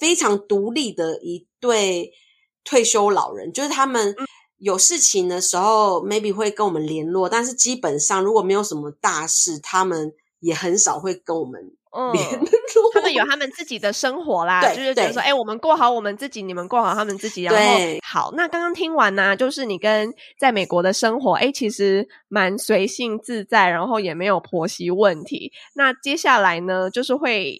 [0.00, 1.46] 非常独立的一。
[1.60, 2.12] 对
[2.62, 4.14] 退休老人，就是他们
[4.58, 11.76] 有事情的时候，maybe 会跟我们联络，但是基本上如果没有什么大事，他们也很少会跟我们
[12.12, 12.48] 联络。
[12.94, 17.42] 他们有他们自己的生活啦，就是觉得说，哎，我们过好我们自己，你们过好他们自己。
[17.42, 17.60] 然后
[18.02, 25.52] 好，那刚刚听完呢，就是你跟在美国的生活，哎，其实蛮随性自在，然后也没有婆媳问题。
[25.74, 27.58] 那接下来呢，就是会。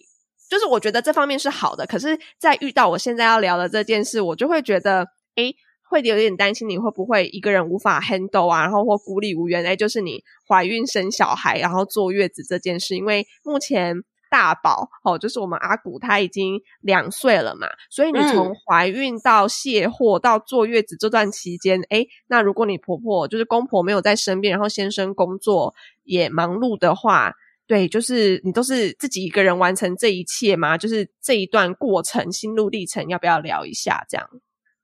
[0.49, 5.05] 就是我觉得这方面是好的，可是，在遇到我现在要聊的这件事，我就会觉得，
[5.35, 5.53] 哎，
[5.87, 9.63] 会有点担心你会不会一个人无法 handle 啊，然后或孤立无援。
[9.63, 13.95] 哎，就是你怀孕生小孩，然后坐月子这件事，因为目前
[14.29, 25.73] 大宝哦，就是我们阿古他已经两岁了嘛，所以你从怀孕到卸货到坐月子这段期间，哎，那如果你婆婆就是公婆没有在身边，然后先生工作
[26.03, 27.33] 也忙碌的话。
[27.67, 30.75] 对，就是你都是自己一个人完成这一切吗？
[30.75, 34.03] 就是这一段过程心路历程，要不要聊一下？
[34.09, 34.27] 这样，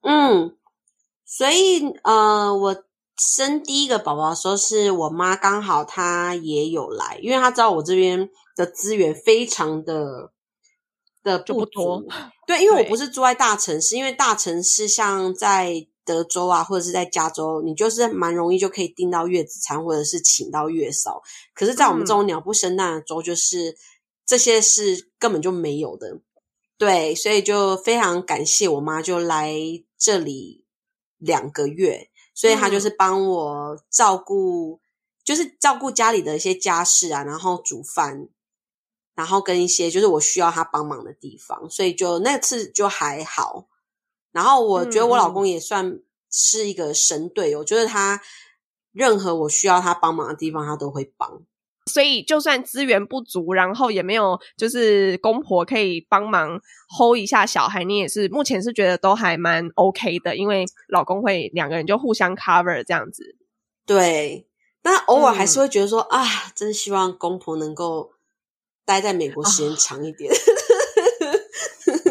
[0.04, 0.56] 嗯，
[1.26, 2.85] 所以呃，我
[3.18, 10.32] 生第一个宝宝的时候，是我妈刚好她也有来，因为她知道我这边的资源非常的
[11.24, 12.04] 的不多。
[12.48, 15.88] 对，因为我不是住在大城市，因为大城市像在。
[16.08, 21.20] 德州啊，或者是在加州，你就是蛮容易就可以订到月子餐，或者是请到月嫂。
[21.56, 23.76] 可是，在我们这种鸟不生蛋的州，就是
[24.24, 26.20] 这些是根本就没有的。
[26.78, 29.56] 对，所以就非常感谢我妈，就来
[29.98, 30.64] 这里
[31.18, 34.80] 两个月，所以他就是帮我照顾，
[35.24, 38.28] 就是照顾家里的一些家事啊，然后煮饭，
[39.16, 43.68] 然后跟一些就是我需要他帮忙的地方，所以就那次就还好。
[44.32, 48.22] 然后我觉得我老公也算是一个神队，我觉得他
[48.92, 51.42] 任何我需要他帮忙的地方，他都会帮。
[51.92, 56.60] 所以就算资源不足，然后也没有就是公婆可以帮忙
[56.98, 63.36] hold 一下小孩，你也是目前是觉得都还蛮 OK 的，因为老公会两个人就互相 cover 这样子。
[63.86, 64.48] 对，
[64.82, 66.26] 但偶尔还是会觉得说啊，
[66.56, 68.14] 真希望公婆能够
[68.84, 70.34] 待在美国时间长一点。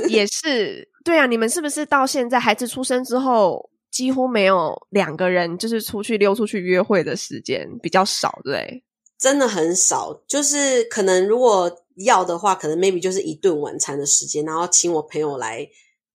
[0.09, 0.89] 也是。
[1.05, 8.85] 对啊，你们是不是到现在孩子出生之后，几乎没有两个人就是出去溜出去约会的时间比较少，对？
[9.25, 15.66] 真的很少，就是可能如果要的话，可能 maybe 就是一顿晚餐的时间，然后请我朋友来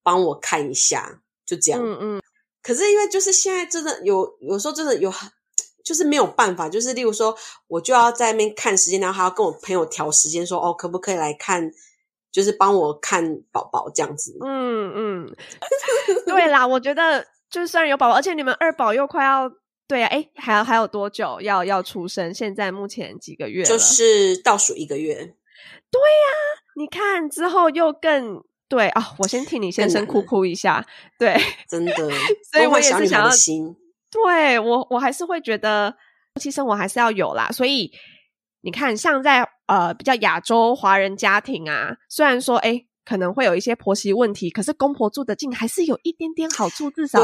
[0.04, 1.82] 帮我看一下，就这样。
[1.84, 2.22] 嗯嗯。
[2.62, 5.12] 可是因为就是现在真的有有时候真的有，
[5.84, 7.36] 就是没有办法，就是例如说
[7.66, 11.72] 我就要在那边看时间，然后还要跟我朋友调时间，说哦可不可以来看。
[12.32, 15.36] 就是帮我看宝宝这样子，嗯嗯，
[16.28, 19.52] 对啦，我觉得就算有宝宝，而且你们二宝又快要
[19.90, 22.32] 对啊，哎，还有还有多久要要出生？
[22.34, 23.64] 现在目前几个月？
[23.64, 25.16] 就是倒数一个月。
[25.16, 29.16] 对呀，你看之后又更对啊！
[29.18, 30.86] 我先替你先生哭哭一下，
[31.18, 31.36] 对，
[31.68, 31.94] 真的，
[32.54, 33.76] 所以我也是想要心，
[34.12, 35.96] 对我我还是会觉得
[36.36, 37.92] 夫妻生活还是要有啦，所以。
[38.62, 47.20] 你看，像在呃比较亚洲华人家庭啊，虽然说哎可能会有一些婆媳问题，可是公婆住得近还是有一点点好处，至少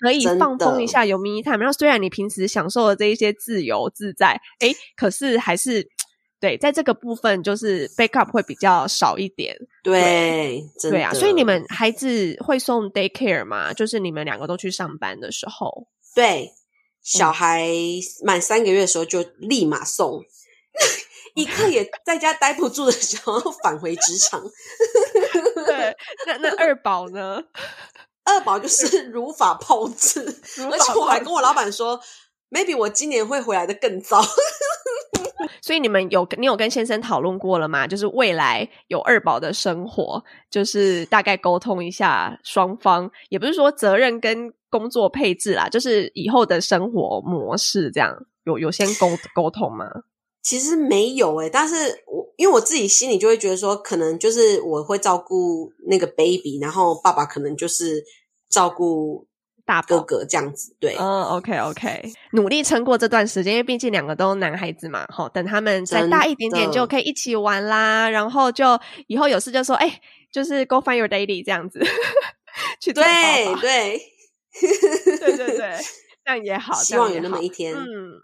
[0.00, 1.58] 可以放风一下，有 me time。
[1.58, 5.88] 然后虽然你平时享受的这一些自由自在，哎，可是还是
[6.40, 9.56] 对在这个部分就是 backup 会比较少一点。
[9.84, 13.72] 对，对啊，所以你们孩子会送 daycare 吗？
[13.72, 15.86] 就是你们两个都去上班的时候，
[16.16, 16.50] 对，
[17.00, 17.68] 小孩
[18.24, 20.24] 满三个月的时候就立马送。
[21.38, 24.42] 一刻也在家待不住的时候，返回职场。
[25.64, 27.40] 对，那那二宝呢？
[28.26, 30.20] 二宝就是如法炮制，
[30.70, 31.98] 而且我还跟我老板说
[32.50, 34.20] ，maybe 我今年会回来的更早。
[35.62, 37.86] 所以你们有你有跟先生讨论过了吗？
[37.86, 48.14] 就是未来有二宝的生活，就是大概沟通一下双方，也不是说责任跟工作配置啦，就是以后的生活模式，这样
[48.44, 49.86] 有有先沟沟通吗？
[50.48, 51.74] 其实没有诶、但是
[52.06, 58.02] 我因为我自己心里就会觉得说，可能就是我会照顾那个 baby，然后爸爸可能就是
[58.48, 59.26] 照顾
[59.66, 60.74] 大哥哥这样子。
[60.80, 70.00] 对，嗯，OK OK，努力撑过这段时间，因为毕竟两个都男孩子嘛，哈，等他们再大一点点就可以一起玩啦，然后就以后有事就说，哎、
[70.32, 71.78] 就是 Go find your daddy 这样子，
[72.80, 73.04] 去对
[73.60, 74.00] 对，
[75.18, 75.76] 对 对对，
[76.24, 77.74] 这样也好，希望有那么一天。
[77.76, 78.22] 嗯。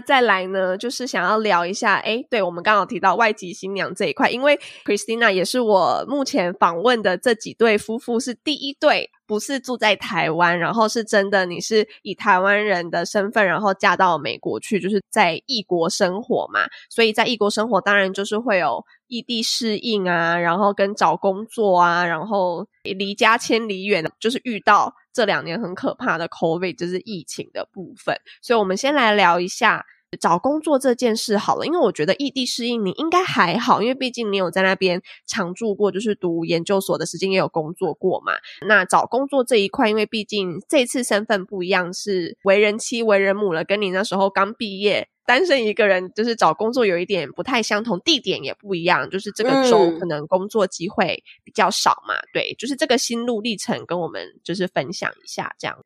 [0.00, 28.16] 再来呢，就是想要聊一下，诶，对我们刚好提到外籍新娘这一块，因为 Christina 也是我目前访问的这几对夫妇是第一对，不是住在台湾，然后是真的你是以台湾人的身份，然后嫁到美国去，就是在异国生活嘛，所以在异国生活当然就是会有异地适应啊，然后跟找工作啊，然后离家千里远，就是遇到这两年很可怕的 COVID，就是疫情的部分。
[28.40, 29.84] 所以我们先来聊一下
[30.18, 38.32] 找工作这件事好了，因为我觉得异地适应你应该还好，因为毕竟你有在那边常住过，就是读研究所的时间也有工作过嘛。
[38.66, 45.08] 那找工作这一块，因为毕竟这次身份不一样，是为人妻、为人母了，跟你那时候刚毕业。
[45.26, 52.14] 单身一个人，就是找工作有一点不太相同，地点也不一样，就是这个州嗯可能工作机会比较少嘛。
[52.32, 55.78] 对，就是这个心路历程，跟我们就是分享一下这样。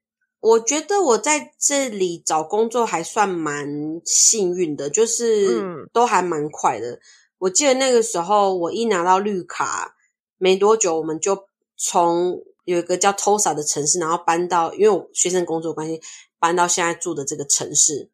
[0.45, 3.66] 我觉得我在这里找工作还算蛮
[4.05, 7.01] 幸运的，就是嗯都还蛮快的。
[7.38, 9.97] 我记得那个时候我一拿到绿卡
[10.36, 11.47] 没多久，我们就
[11.78, 16.03] 从有一个叫 Tosa 的城市，然后搬到因为我学生工作关系
[16.38, 18.11] 搬到现在住的这个城市。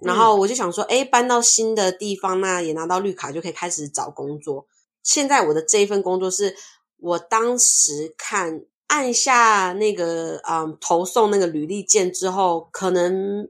[0.00, 4.68] 然后我就想说，哎、搬到新的地方，那也拿到绿卡就可以开始找工作。
[5.02, 6.54] 现在我的这一份工作是
[6.98, 8.62] 我当时看
[8.94, 13.48] 按下那个嗯投送那个履历键之后，可能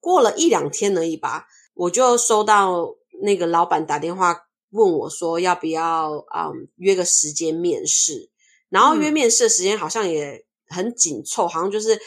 [0.00, 4.36] 过了一两天而已吧，我就收到那个老板打电话
[4.68, 8.28] 问我说要不要嗯约个时间面试，
[8.68, 9.12] 然后约嗯。
[9.14, 11.98] 面试的时间好像也很紧凑，好像就是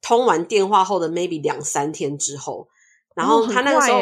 [0.00, 2.68] 通完电话后的 maybe 两三天之后，
[3.16, 3.98] 然后他那个时候、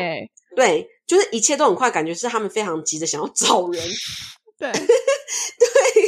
[0.55, 3.83] 对，就是一切都很快，感觉是他们非常急着想要找人。
[4.59, 4.83] 对，对，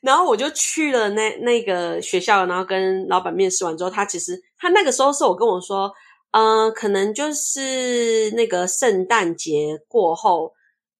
[0.00, 5.92] 然后我就去了那那个学校，然后跟老板面试完之后，他其实他那个时候是我跟我说，
[6.32, 10.52] 呃，可能就是那个圣诞节过后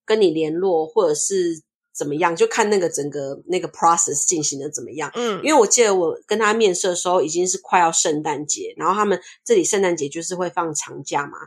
[0.05, 1.63] 跟你联络，或者是
[1.95, 5.11] 怎么样，就看那个整个那个 process 进行的怎么样。
[5.15, 11.39] 嗯，因为我记得我跟他面试的时候已经是快要圣诞节，然后他们这里圣诞节就是会放长假嘛。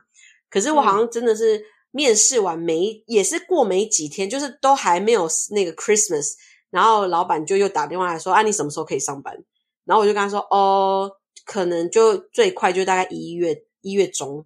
[0.49, 6.33] 可是我好像真的是面试完没，也是过没几天，就是都还没有那个 Christmas，
[6.73, 9.31] 然后老板就又打电话来说啊，你什么时候可以上班？
[9.85, 11.11] 然后我就跟他说哦，
[11.45, 14.43] 可能就最快就大概一月一月中，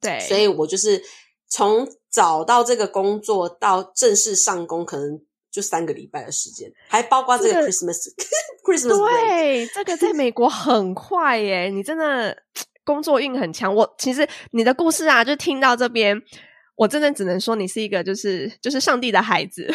[0.00, 1.02] 对，所以我就是
[1.48, 7.98] 从找到这个工作到正式上工，可能就三个礼拜的时间，还包括这个 Christmas
[8.64, 9.28] Christmas break。
[9.28, 12.36] 对，这个在美国很快耶，你真的
[12.84, 13.74] 工作运很强。
[13.74, 16.16] 我其实你的故事啊，就听到这边，
[16.76, 19.72] 我真的只能说你是一个就是就是上帝的孩子，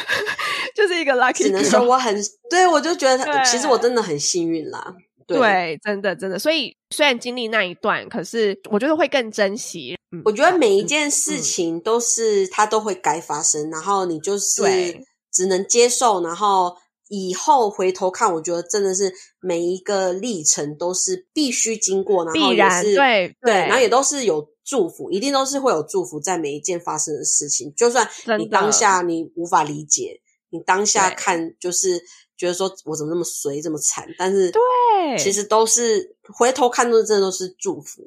[0.76, 2.15] 就是一个 lucky 只能说我很
[2.49, 4.95] 对我就觉得他其实我真的很幸运啦。
[5.28, 6.38] 对，对，真的真的。
[6.38, 9.95] 所以虽然经历那一段，可是我觉得会更珍惜。
[10.11, 14.61] 嗯，我觉得每一嗯件事情都是它都会该发生，然后你就是
[15.32, 16.76] 只能接受，然后
[17.07, 28.05] 以后回头看，我觉得真的是每一个历程都是必须经过，然后也必然是对对，对然后也都是有祝福，一定都是会有祝福在每一件发生的事情，就算
[28.38, 30.19] 你当下你无法理解，
[30.52, 31.99] 你当下看就是
[32.38, 34.62] 觉得说我怎么那么衰这么惨，但是对
[35.18, 38.04] 其实都是回头看都真的都是祝福。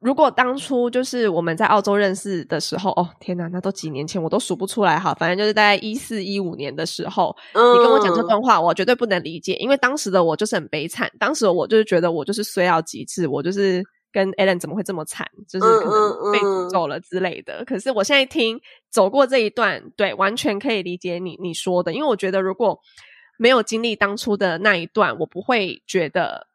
[0.00, 5.14] 如果当初就是我们在澳洲认识的时候，哦天哪，那都几年前，我都数不出来哈。
[5.14, 13.82] 反正就是大概一四一五年的时候，嗯，你跟我讲这段话，我绝对不能理解，因为当时的我就是很悲惨，当时的我就是觉得我就是衰到极致，我就是
[14.14, 17.64] 跟 Alan 怎么会这么惨，就是可能被诅咒了之类的。
[17.66, 18.58] 可是我现在听
[18.88, 22.78] 走过这一段，对，完全可以理解你你说的，因为我觉得如果
[23.36, 26.46] 没有经历当初的那一段，我不会觉得。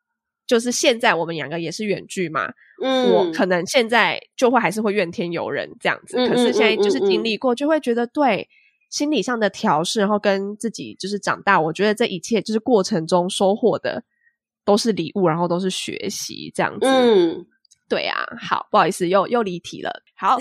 [0.50, 2.52] 就是现在我们两个也是远距嘛，
[2.82, 8.50] 嗯，我可能现在就会还是会怨天尤人这样子，嗯可是现在就是经历过，就会觉得对
[8.90, 14.04] 心理上的调试，然后跟自己就是长大，我觉得这一切就是过程中收获的
[14.66, 16.86] 都是礼物，然后都是学习这样子。
[16.86, 17.46] 嗯，
[17.88, 19.92] 对啊，好，不好意思，又又离题了。
[20.16, 20.38] 好，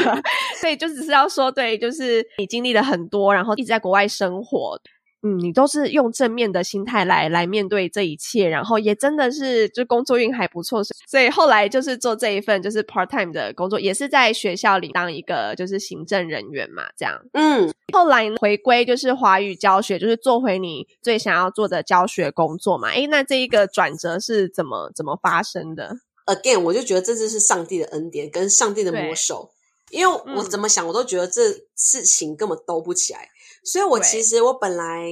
[0.60, 4.78] 所以就只是要说，对，就是你经历了很多，然后一直在国外生活。
[5.24, 17.20] 嗯，你都是用正面的心态来来面对这一切，然后也真的是就工作运还不错，所以后来就是做这一份就是 part time 的工作，也是在学校里当一个就是行政人员嘛，这样。
[17.34, 22.88] 嗯，后来回归就是华语教学，就是做回你最想要做的教学工作嘛。
[22.88, 29.50] 诶，那这一个转折是怎么怎么发生的？Again，我就觉得这就是上帝的恩典跟上帝的魔手，
[29.90, 33.28] 因为我怎么想我都觉得这事情根本兜不起来。
[33.64, 35.08] 所以，我其实我本来，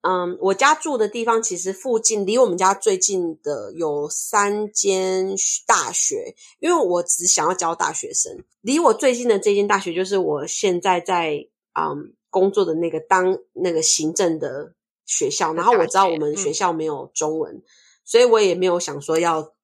[0.00, 5.34] 嗯，我家住的地方其实附近离我们家最近的有三间
[5.66, 8.42] 大学，因为我只想要教大学生。
[8.60, 11.46] 离我最近的这间大学就是我现在在
[11.78, 14.74] 嗯工作的那个当那个行政的
[15.06, 15.54] 学校。
[15.54, 17.62] 然后我知道我们学校没有中文，
[18.04, 19.54] 所以我也没有想说要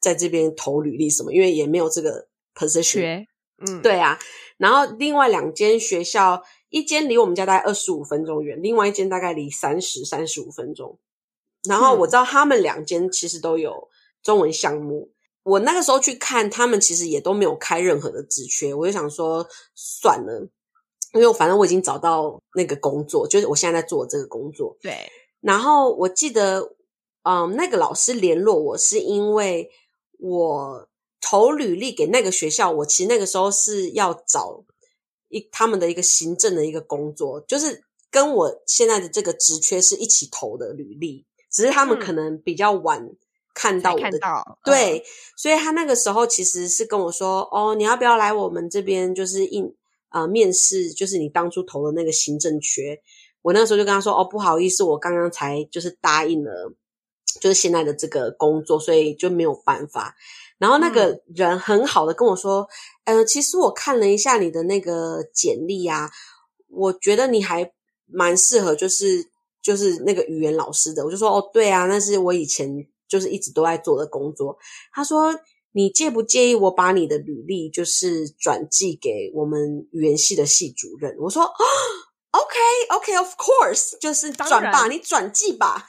[0.00, 3.26] 在这边投履历什么，因为也没有这个 position。
[3.58, 4.16] 嗯，对啊。
[4.56, 6.44] 然后另外两间学校。
[6.70, 10.98] 一间离我们家大概二十五分钟远，另外一间大概离三十三十五分钟。
[11.64, 13.88] 然后我知道他们两间其实都有
[14.22, 15.10] 中文项目。
[15.42, 18.74] 我那个时候去看，他们其实也都没有开任何的职缺。
[18.74, 20.46] 我就想说算了，
[21.14, 24.76] 因为反正我已经找到那个工作，就是我现在在做这个工作。
[24.82, 24.94] 对。
[25.40, 26.74] 然后我记得，
[27.22, 29.70] 嗯，那个老师联络我是因为
[30.18, 30.88] 我
[31.20, 34.64] 投履历给那个学校，我其实那个时候是要找。
[35.28, 43.08] 一他们的一个行政的一个工作，就是跟我现在的这个职缺是一起投的履历，只是他们可能比较晚
[43.54, 44.18] 看到我的，
[44.64, 45.02] 对，
[45.36, 49.74] 所以他那个时候其实是跟我说，哦，你要不要来我们这边，就是应
[50.08, 53.00] 啊面试，就是你当初投的那个行政缺。
[53.42, 56.72] 我那时候就跟他说，哦，不好意思，我刚刚才就是答应了，
[57.40, 60.14] 就是现在的这个工作，所以就没有办法。
[60.58, 62.68] 然后那个人很好的跟我说，
[63.04, 66.10] 呃，其实我看了一下你的那个简历啊，
[66.68, 67.72] 我觉得你还
[68.06, 69.24] 蛮适合，就是
[69.62, 71.04] 就是那个语言老师的。
[71.04, 74.58] 我就说，哦，对啊，那是我以前就是一直都在做的工作。
[74.92, 75.34] 他说，
[75.72, 81.16] 你介不介意我把你的履历就是转寄给我们语言系的系主任？
[81.20, 81.50] 我说。
[82.30, 85.86] OK，OK，Of course，就是转吧，你转寄吧。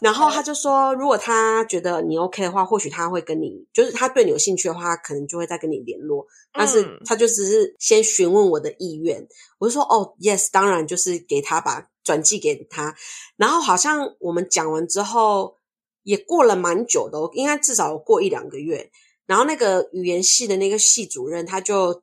[0.00, 6.24] 然后他就说，如果他觉得你 OK 的话，或许他会跟你，就是他对你有兴趣的话，可能就会再跟你联络。
[6.52, 9.26] 但是他就只是先询问我的意愿。
[9.58, 12.94] 我就说，哦，Yes，当然就是给他吧，转寄给他。
[13.36, 15.56] 然后好像我们讲完之后，
[16.04, 18.90] 也过了蛮久的，应该至少过一两个月。
[19.26, 22.02] 然后那个语言系的那个系主任，他就。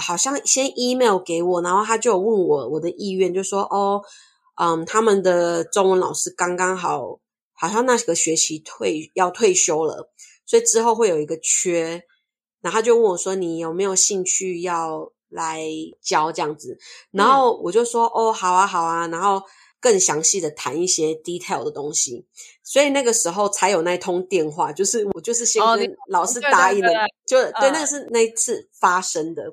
[0.00, 4.00] 好像先 email 给我，然后他就问我我的意愿，就说哦，
[4.54, 7.18] 嗯，他们的中文老师刚刚好，
[7.52, 10.10] 好像那个学期退要退休了，
[10.46, 12.02] 所以之后会有一个缺，
[12.60, 15.62] 然后他就问我说你有没有兴趣要来
[16.00, 16.78] 教这样子，
[17.10, 19.42] 然后我就说哦，好啊，好啊，然后
[19.80, 22.26] 更详细的谈一些 detail 的东西，
[22.62, 26.90] 所以那个时候才有那通电话，就是我就是先跟老师答应了，
[27.26, 29.44] 就对，那个是那一次发生的。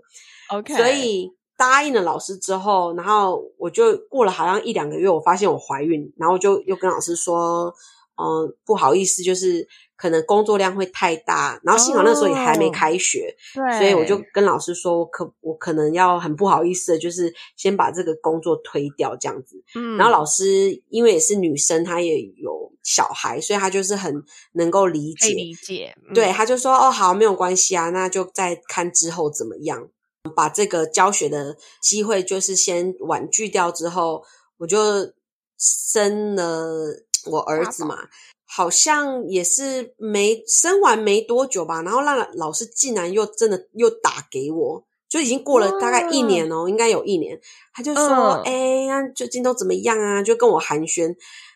[0.50, 7.74] OK，所以答应了老师之后，然后我就过了好像一两个月，我发现我怀孕，然后就又跟老师说，
[8.22, 19.64] 嗯，不好意思，就是可能工作量会太大，然后幸好那时候也还没开学，对，所以我就跟老师说，我可我可能要很不好意思的，就是先把这个工作推掉这样子。
[19.76, 24.24] 嗯，然后老师因为也是女生，她也有小孩，所以她就是很
[24.54, 29.88] 能够理解，理解，对，他就说，哦，好，没有关系啊，那就再看之后怎么样。
[30.36, 34.24] 把这个教学的机会就是先婉拒掉之后，
[34.58, 35.14] 我就
[35.58, 37.98] 生了我儿子嘛，
[38.46, 47.40] 好像也是没生完没多久吧，然后让老师竟然又真的又打给我，就已经过了大概一年哦，应该有一年，
[47.74, 48.04] 他就说
[48.46, 51.16] ：“哎，那最近都怎么样啊？”就跟我寒暄，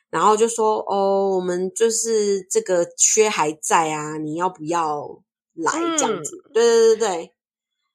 [0.09, 5.21] 然后就说：“哦，我们就是这个缺还在啊，你要不要
[5.53, 7.33] 来这样子？”对对对对。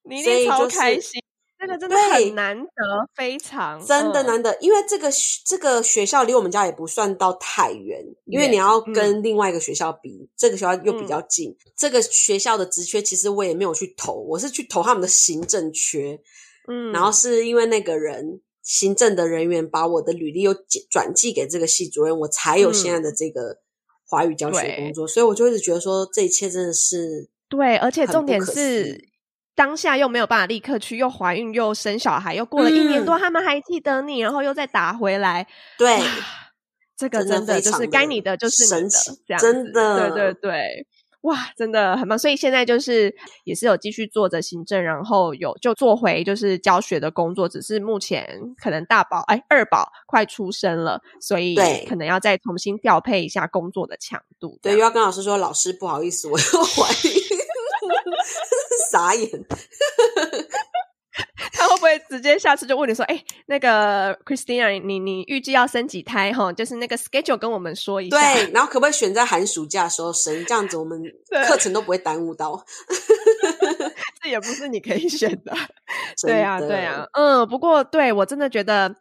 [0.05, 1.23] 你一定超开心，
[1.59, 5.11] 这个真的很难得，非常真的难得，因为这个
[5.47, 11.57] 这个学校离我们家也不算到太远，因为你要跟另外一个学校比，这个学校又比较近。
[11.75, 16.21] 这个学校的职缺其实我也没有去投，我是去投他们的行政缺，
[16.69, 20.55] 嗯，然后是因为那个人行政的人员把我的履历又
[20.91, 23.57] 转寄给这个系主任，我才有现在的这个
[24.07, 29.14] 华语教学工作，所以我就一直觉得说这一切真的是对，而且重点是。
[29.55, 35.47] 当下又没有办法立刻去，又怀孕又生小孩，又过了一年多，他们还记得你，然后又再打回来。
[35.79, 36.01] 对，
[36.97, 38.89] 这个真的就是该你的就是你的，
[39.27, 40.87] 这样真的，对对对。
[41.25, 42.19] 哇，真的很棒！
[42.19, 43.11] 所以现在就是
[43.45, 51.57] 也是有继续做着行政，然后有就做回就是教学的工作，只是目前可能大宝哎二宝快出生了，所以
[51.89, 54.59] 可能要再重新调配一下工作的强度。
[54.61, 57.15] 对，又要跟老师说，老师不好意思，我又怀孕，
[58.91, 59.29] 傻眼。
[61.53, 66.33] 他会不会直接下次就问你说：“哎，那个 Christina，你你预计要生几胎？
[66.33, 68.19] 哈，就是那个 schedule 跟我们说一下。
[68.19, 70.45] 对，然后可不可以选在寒暑假的时候生？
[70.45, 71.01] 这样子我们
[71.47, 72.65] 课程都不会耽误到。
[74.21, 75.57] 这也不是你可以选的。
[76.21, 77.47] 对啊，对啊，嗯。
[77.49, 78.97] 不过对我真的觉得，对，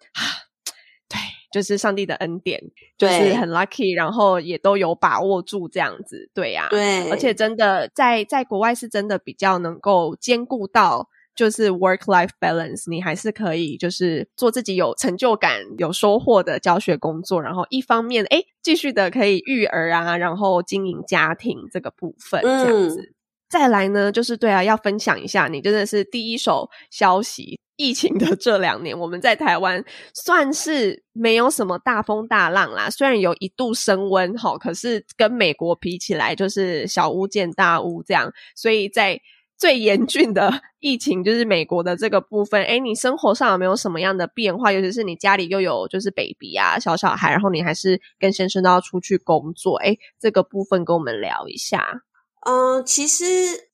[1.54, 2.62] 就是上帝的恩典，
[2.98, 6.30] 就是很 lucky，然后也都有把握住这样子。
[6.34, 11.08] 对呀，对，而且真的在在国外是真的比较能够兼顾到。
[11.36, 23.16] 就是 work life balance，你还是可以就是做自己有成就感、有收获的教学工作，然后一方面哎继续的可以育儿啊，然后经营家庭这个部分这样子。
[23.50, 27.60] 再来呢，就是对啊，要分享一下，你真的是第一手消息。
[27.76, 39.20] 疫情的这两年，我们在台湾算是没有什么大风大浪啦，虽然有一度升温哈，可是跟美国比起来，就是小巫见大巫这样，所以在。
[39.56, 40.52] 最严峻的
[40.82, 42.62] 疫情就是美国的这个部分。
[42.66, 44.74] 哎，你生活上有没有什么样的变化？
[44.74, 49.78] 尤其是你家里又有就是 baby 啊，小小孩，然后你还是跟先生都要出去工作。
[49.78, 52.02] 哎，这个部分跟我们聊一下。
[52.46, 53.24] 嗯，其实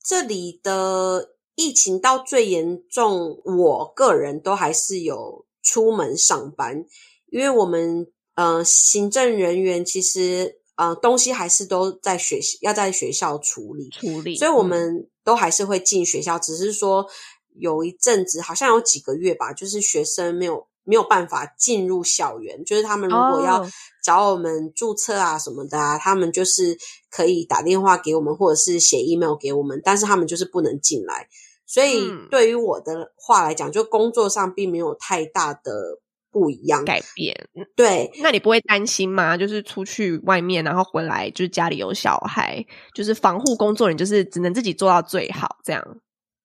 [0.04, 6.84] 这里的疫情到最严重，我个人都还是有出门上班，
[7.30, 10.58] 因为我们呃行政人员其实。
[10.76, 17.06] 呃，东西还是都在学校，要在学校处理处理，所以我们都还是会进学校，只是说
[17.54, 23.62] 有一阵子，好像有几个月吧，就是学生没有没有办法进入校园，就是他们如果要
[24.02, 26.76] 找我们注册啊什么的啊，他们就是
[27.10, 31.28] 可以打电话给我们，或者是写 email 给我们，但是他们就是不能进来。
[31.66, 36.00] 所以对于我的话来讲，就工作上并没有太大的。
[36.32, 37.36] 不一样改变，
[37.74, 39.36] 对，那你不会担心吗？
[39.36, 45.84] 就是出去外面，然后回来，就是家里有小孩，就是防护工作，你就是只能自己做到最好，这样。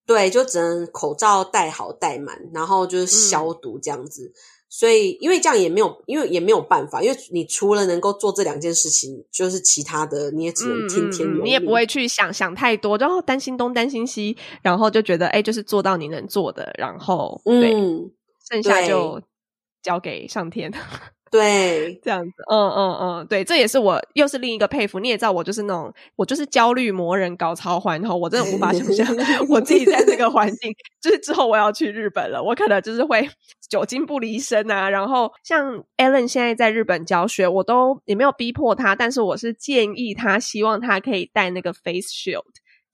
[0.08, 4.34] 对，就只能口罩戴好戴满，然后就是消毒这样子。
[4.70, 17.72] 所以，因为这样也没有，因为也没有办法，因为你除了能够做这两件事情，就是其他的你也只能听天由你也不会去想想太多，然后担心东担心西，然后就觉得哎，就是做到你能做的，然后对，
[18.50, 19.22] 剩下就。
[19.84, 20.74] 交给上天，
[21.36, 25.00] 对，这样子，嗯嗯嗯，对，这也是我又是另一个佩服。
[25.00, 29.06] 你也知道，我就是那种，我就是焦虑魔人搞超环，然后我真的无法想象
[29.50, 30.72] 我自己在这个环境，
[31.02, 33.30] 就是之后我要去日本了，我可能就是会
[33.70, 34.90] 久经不离身啊。
[34.90, 42.44] 然后像 Allen 现在在日本教学，我都也没有逼迫他，但是我是建议他，希望他可以戴那个 face shield，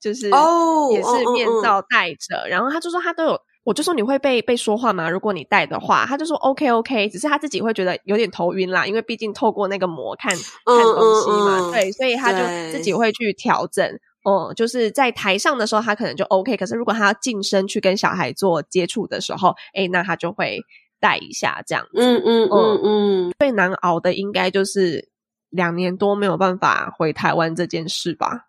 [0.00, 2.48] 就是哦，也是面罩戴着。
[2.48, 3.40] 然后他就说他都有。
[3.64, 5.08] 我就说你会被被说话吗？
[5.08, 12.38] 如果你戴的话，他就说 OK OK，只是他自己会觉得有点头晕啦，因为毕竟透过那个膜看看东西嘛，对，所以他就
[12.72, 13.86] 自己会去调整。
[14.24, 20.58] 嗯，就是在台上的时候他可能就 OK，可是如果他要近身去跟小孩做接触的时候，哎，那他就会
[20.98, 21.90] 戴一下这样子。
[21.94, 25.08] 嗯嗯嗯嗯，最难熬的应该就是
[25.50, 28.46] 两年多没有办法回台湾这件事吧。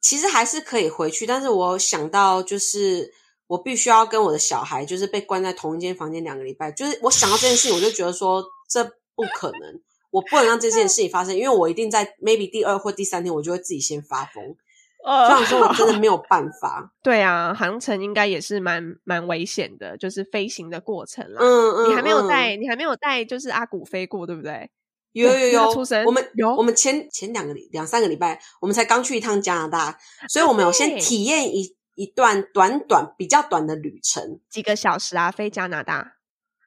[0.00, 3.12] 其实还是可以回去，但是我想到就是。
[3.48, 6.72] 我必须要跟我的小孩，就是被关在同一间房间两个礼拜。
[6.72, 8.82] 就是我想到这件事情，我就觉得说这
[9.14, 9.80] 不可能，
[10.10, 14.56] 我不能让这件事情发生，因为我一定在 maybe 第二或第三天，我就会自己先发疯。
[15.04, 16.92] 这样说，我真的没有 办法。
[17.00, 21.38] 对啊，航程应该也是蛮蛮危险的，就是飞行的过程啦。
[21.40, 24.68] 嗯嗯，你还没有带，你还没有带，就是阿古飞过，对不对？
[25.12, 29.96] 有有有， 出生我们有，我们前前两个两三个礼拜，我们才刚去一趟加拿大，
[30.28, 31.75] 所以我们有先体验一。
[31.96, 35.30] 一段短短比较短的旅程，几个小时啊？
[35.30, 36.16] 飞加拿大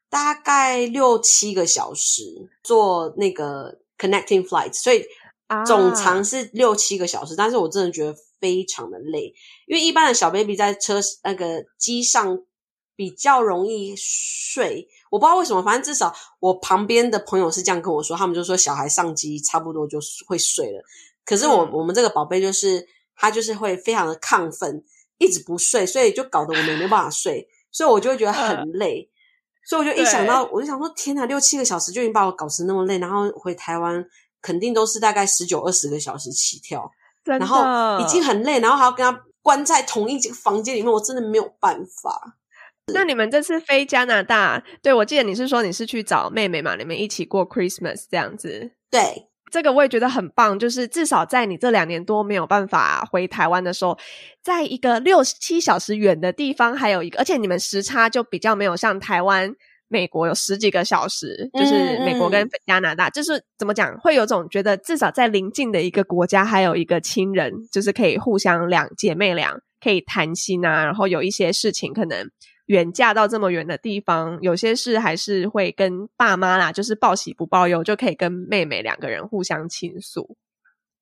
[0.10, 5.06] 大概六七个小时，坐那个 connecting flight，所以
[5.68, 7.36] 总长是六七个小时。
[7.36, 9.32] 但是我真的觉得非常的累，
[9.68, 12.40] 因为一般的小 baby 在车那个机上
[12.96, 14.88] 比较容易睡。
[15.12, 20.82] 我不知道为什么，反正至少我旁边的朋友是这样跟我说，他们就说小孩上机差不多就会睡了。
[21.24, 24.84] 可是我我们这个宝贝就是他就是会非常的亢奋。
[25.20, 29.08] 一直不睡，所以就搞得我们没办法睡，所以我就会觉得很累，
[29.68, 34.04] 所以我就一想到，我就想说，天哪，六七个小时就已经把我搞成那么累，然后回台湾
[34.42, 36.90] 肯定都是大概十九二十个小时起跳，
[37.26, 42.38] 然后已经很累，然后还要跟他关在同一间房间里面，我真的没有办法。
[42.94, 46.76] 那你们这次飞加拿大，对我记得你是说你是去找妹妹嘛？
[46.76, 48.72] 你们一起过 Christmas 这样子？
[48.90, 49.29] 对。
[49.52, 53.98] 这个我也觉得很棒，就是至少在你这两年多没有办法回台湾的时候，
[54.42, 59.54] 在一个六七小时远的地方，还有一个，而且你们时差就比较没有像台湾、
[59.88, 72.30] 美国有十几个小时，就是美国跟加拿大，就是怎么讲，会有种觉得至少在邻近的一个国家，还有一个亲人，就是可以互相两姐妹俩可以谈心啊，然后有一些事情可能。
[72.70, 80.38] 远嫁到这么远的地方，有些事还是会跟爸妈啦，就是报喜不报忧，就可以跟妹妹两个人互相倾诉。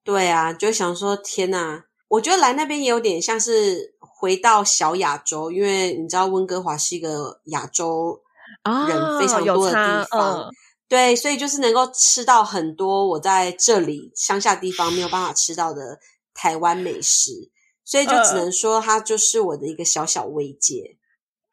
[0.02, 8.22] 对啊，就想说天哪，我觉得来那边也有点像是回到小亚洲，因为你知道温哥华是一个亚洲
[8.64, 10.50] 人非常多的地方，
[10.88, 16.00] 对，所以就是能够吃到很多我在这里乡下地方没有办法吃到的
[16.34, 17.52] 台湾美食，
[17.84, 20.97] 所以就只能说它就是我的一个小小慰藉。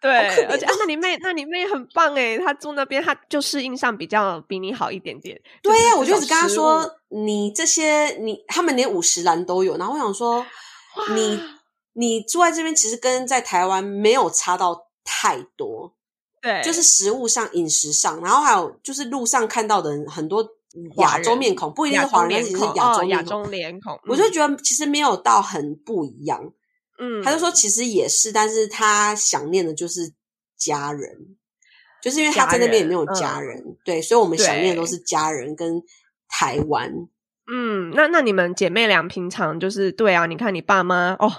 [0.05, 5.41] 对，而且啊，那你妹，那你妹很棒哎，她住那边，她就适应上比较比你好一点点。
[5.63, 10.45] 对呀，我就只跟她说，你这些你他们连五十兰都有，然后我想说，
[11.15, 11.41] 你
[11.95, 15.95] 你住在这边，其实跟在台湾没有差到太多。
[16.43, 20.47] 对，就是食物上、饮食上，然后还有就是路上看到的很多
[20.99, 26.39] 亚洲面孔，不一定是华人，其实是亚洲亚洲脸孔，我就觉得其实没有到很不一样。
[26.45, 26.53] 嗯，
[27.23, 30.13] 他就说其实也是，但是他想念的就是
[30.57, 31.11] 家人，
[32.03, 35.83] 就是因为他在那边也没有家人，对，所以我们想念的都是家人跟
[36.29, 36.91] 台湾。
[37.53, 41.33] 嗯，那那你们姐妹俩平常就是对啊，你看你爸妈哦。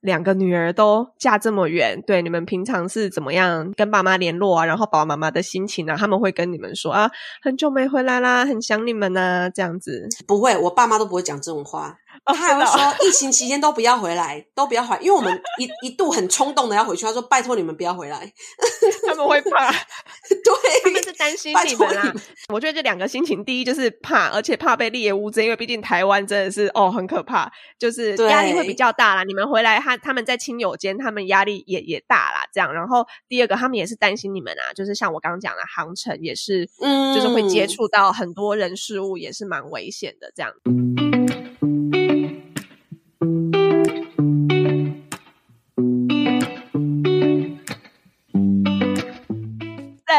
[0.00, 4.64] 两个女儿都嫁这么远，对你们平常是怎么样跟爸妈联络啊？
[4.64, 7.10] 然后爸爸妈妈的心情啊，他们会跟你们说啊，
[7.42, 10.08] 很久没回来啦，很想你们呐，这样子。
[10.26, 11.98] 不会，我爸妈都不会讲这种话。
[12.30, 17.04] 他还会说，疫情期间都不要回来，都不要回，因为我们一 一度很冲动的要回去。
[17.04, 18.30] 他说，拜托你们不要回来，
[19.06, 22.12] 他们会怕，对，他们是担心你们啊。
[22.48, 29.24] 我觉得这两个心情，第一就是怕，而且怕被猎物追，因为毕竟台湾真的是哦很可怕，就是压力会比较大啦。
[29.24, 32.46] 你们回来，他他们在亲友间，他们压力也也大啦。
[32.52, 40.52] 这样，然后第二个，他们也是担心你们啊，就是像我刚刚讲的，航程也是，嗯，就是会接触到很多人事物，也是蛮危险的，这样。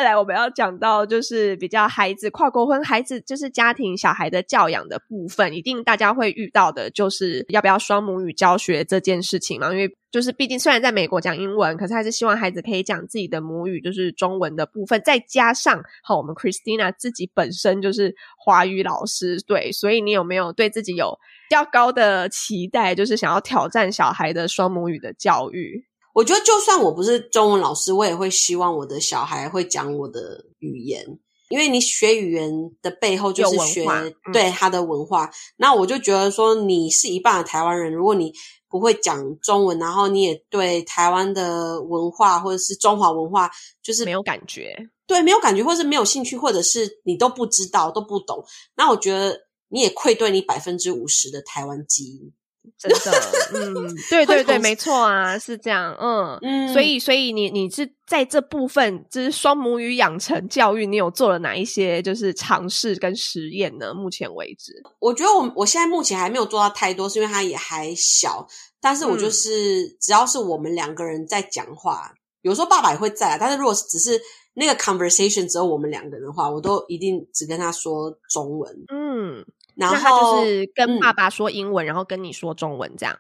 [0.02, 9.72] 再来，我们要讲到就是比较孩子跨国婚，孩子就是家庭小孩的教养的部分，一定大家会遇到的，就是要不要双母语教学这件事情嘛？
[9.72, 15.00] 因为就是毕竟虽然在美国讲英文，可是还是希望孩子可以讲自己的母语，就是中文的部分。
[15.06, 21.16] 再加上好，我们 Christina 自己本身就是华语老师，对，所以你有没有对自己有
[21.52, 25.86] 较高的期待，就是想要挑战小孩的双母语的教育？
[26.14, 31.06] 我觉得，就算我不是中文老师，我也会希望我的小孩会讲我的语言，
[31.50, 32.52] 因为你学语言
[32.82, 33.86] 的背后就是学
[34.34, 35.30] 对他的文化。
[35.58, 38.34] 那我就觉得说，你是一半的台湾人，如果你
[38.70, 43.50] 不会讲中文，然后你也对台湾的文化或者是中华文化
[43.84, 44.76] 就是没有感觉，
[45.08, 48.44] 对，没有感觉，或是没有兴趣，或者是你都不知道都不懂，
[48.76, 52.34] 那我觉得你也愧对你百分之五十的台湾基因。
[52.82, 53.22] 真的，
[53.54, 63.94] 嗯，对对对，没错啊，是这样，嗯嗯，所以所以你你是在这部分就是双母语养成教育，你有做了哪一些就是尝试跟实验呢？
[63.94, 68.48] 目前为止，我觉得我我现在目前还没有做到太多，是因为他也还小，
[68.82, 72.12] 但是我就是只要是我们两个人在讲话，
[72.42, 74.20] 有时候爸爸也会在，但是如果只是
[74.56, 79.46] 那个 conversation 只有我们两个人的话，我都一定只跟他说中文，嗯。
[79.76, 83.18] 然后他就是跟爸爸说英文，然后跟你说中文，这样。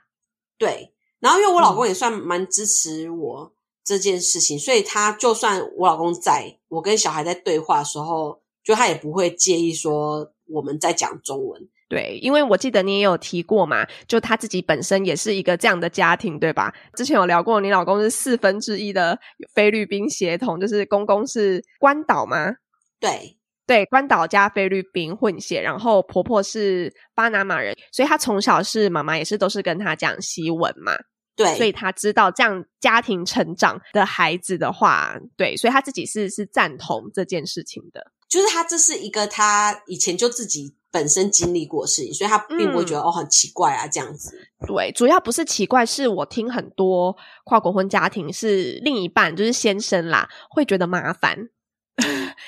[0.57, 3.53] 对，然后因为我老公也算蛮支持我
[3.83, 11.67] 这件事情，所以他就算我老公在我跟小孩在对话的时候，就他也不会介意说我们在讲中文。
[11.89, 16.73] 对，因为我记得你也有提过嘛，就他自己本身也是一个这样的家庭，对吧？
[16.93, 19.19] 之前有聊过，你老公是四分之一的
[19.53, 22.55] 菲律宾血统，就是公公是关岛吗？
[22.99, 23.37] 对。
[23.71, 30.91] 对，关岛加菲律宾混血，然后婆婆是巴拿马人，所以她从小是妈妈也是都是跟她讲西文嘛。
[31.37, 38.11] 对，所以她知道这样家庭成长的孩子的话，对，所以她自己是是赞同这件事情的。
[38.27, 44.37] 就是她这是一个她以前就自己本身经历过事情，所以她并不会觉得哦很奇怪啊这样子。
[44.67, 47.15] 对，主要不是奇怪，是我听很多
[47.45, 51.47] 跨国婚家庭是另一半就是先生啦，会觉得麻烦。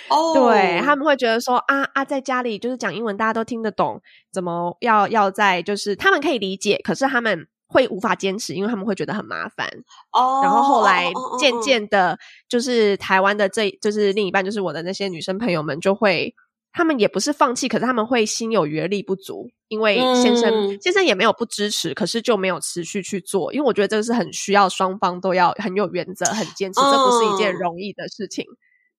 [0.09, 4.01] 哦，对他们会觉得说啊啊，在家里就是讲英文，大家都听得懂，
[4.31, 9.67] 怎么要要在就是他们可以理解，可是他们会无法坚持，因为他们会觉得很麻烦。
[10.11, 12.17] 哦，然后后来渐渐的，
[12.47, 16.33] 就是台湾的这就是另一半，就是我的那些女生朋友们就会
[16.71, 23.53] 他们也不是放弃，可是他们会心有余而力不足，因为先生、嗯先生也没有不支持，可是就没有持续去做。
[23.53, 28.43] 因为我觉得这个是很需要双方都要很有原则、很坚持，这不是一件嗯容易的事情。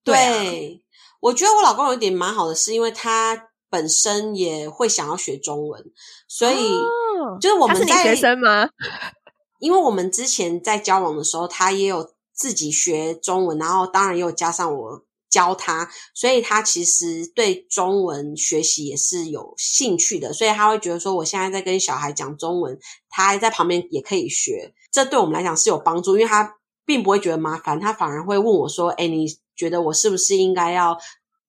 [0.05, 0.85] 对，啊
[1.21, 5.83] 我觉得我老公有一点蛮好的，是因为他本身也会想要学中文，
[6.29, 8.69] 所以哦就是我们在是你学生吗？
[9.59, 22.79] 因为我们之前在交往的时候，他也有自己学中文，然后当然也有加上我教他，所以他其实对中文学习也是有兴趣的，所以他会觉得说，我现在在跟小孩讲中文，
[23.09, 29.27] 他还在旁边也可以学，这对我们来讲是有帮助，因为他并不会觉得麻烦，他反而会问我说：“哎，你
[29.57, 30.99] 觉得我是不是应该要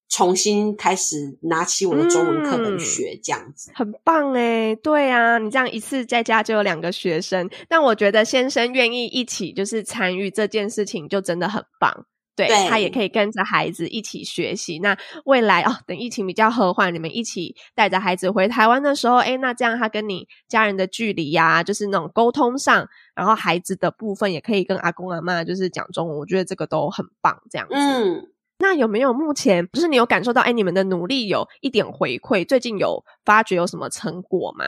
[0.09, 12.05] 重新开始拿起我的中文课本嗯学？”这样子，很棒哎，对啊，你这样一次在家就有两个学生，但我觉得先生愿意一起就是参与这件事情，就真的很棒。
[12.35, 14.79] 对对他也可以跟着孩子一起学习。
[14.79, 27.41] 那未来哦，等疫情比较和缓，你们一起带着孩子回台湾的时候，诶，那这样他跟你家人的距离呀、就是那种沟通上，然后孩子的部分也可以跟阿公阿妈就是讲中文，我觉得这个都很棒。
[27.49, 28.29] 这样子，嗯。
[28.57, 32.47] 那有没有目前不是你有感受到，哎，你们的努力有一点回馈？
[32.47, 34.65] 最近有发觉有什么成果吗？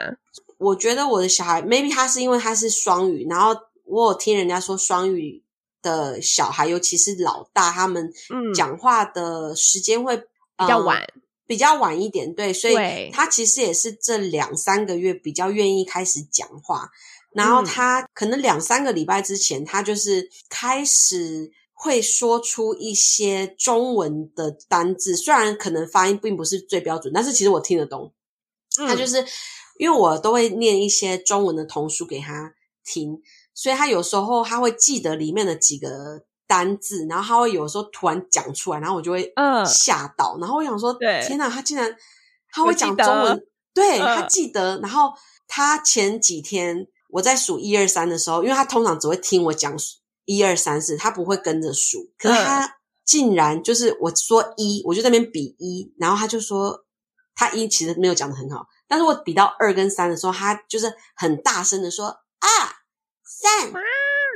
[0.58, 5.42] 我觉得我的小孩，maybe 他是因为他是双语，然后我有听人家说双语
[5.82, 8.54] 的小孩，尤其是老大，他们嗯。
[8.54, 11.06] 讲话的时间会、比较晚，
[11.46, 16.90] 比较晚一点，对，所以他其实也是这两三个月比较愿意开始讲话，
[17.34, 17.66] 然后嗯。
[17.66, 28.14] 他可能两三个礼拜之前，他就是开始会说出一些中文的单字，虽然可能发音并不是最标准，但是其实我听得懂。
[28.88, 29.08] 他就嗯。
[29.08, 29.26] 是
[29.78, 32.52] 因为我都会念一些中文的童书给他
[32.84, 33.22] 听，
[33.58, 39.66] 所以他有时候他会记得里面的几个单字，然后他会有时候突然讲出来，然后我就会嗯。
[39.66, 41.92] 吓到，然后我想说，对天哪，他竟然
[42.52, 44.16] 他会讲中文，对、嗯。
[44.16, 45.12] 他记得，然后
[45.48, 49.76] 他前几天我在数一二三的时候，因为他通常只会听我讲
[50.26, 52.46] 一二三四，他不会跟着数，可是嗯。
[52.46, 56.86] 他竟然就是我说一，我就在那边比一，然后他就说
[57.34, 62.48] 他一其实没有讲的很好，但是我比到二跟三的时候，他就是很大声的说二
[63.40, 63.72] 三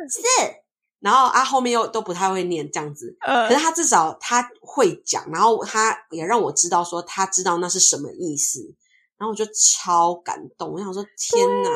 [0.10, 0.20] 四，
[1.00, 8.60] 然后啊后面又都不太会念这样子，呃可是他至少他会讲，然后他也让我知道说他知道那是什么意思，
[9.18, 11.70] 然后我就超感动，我想说天哪，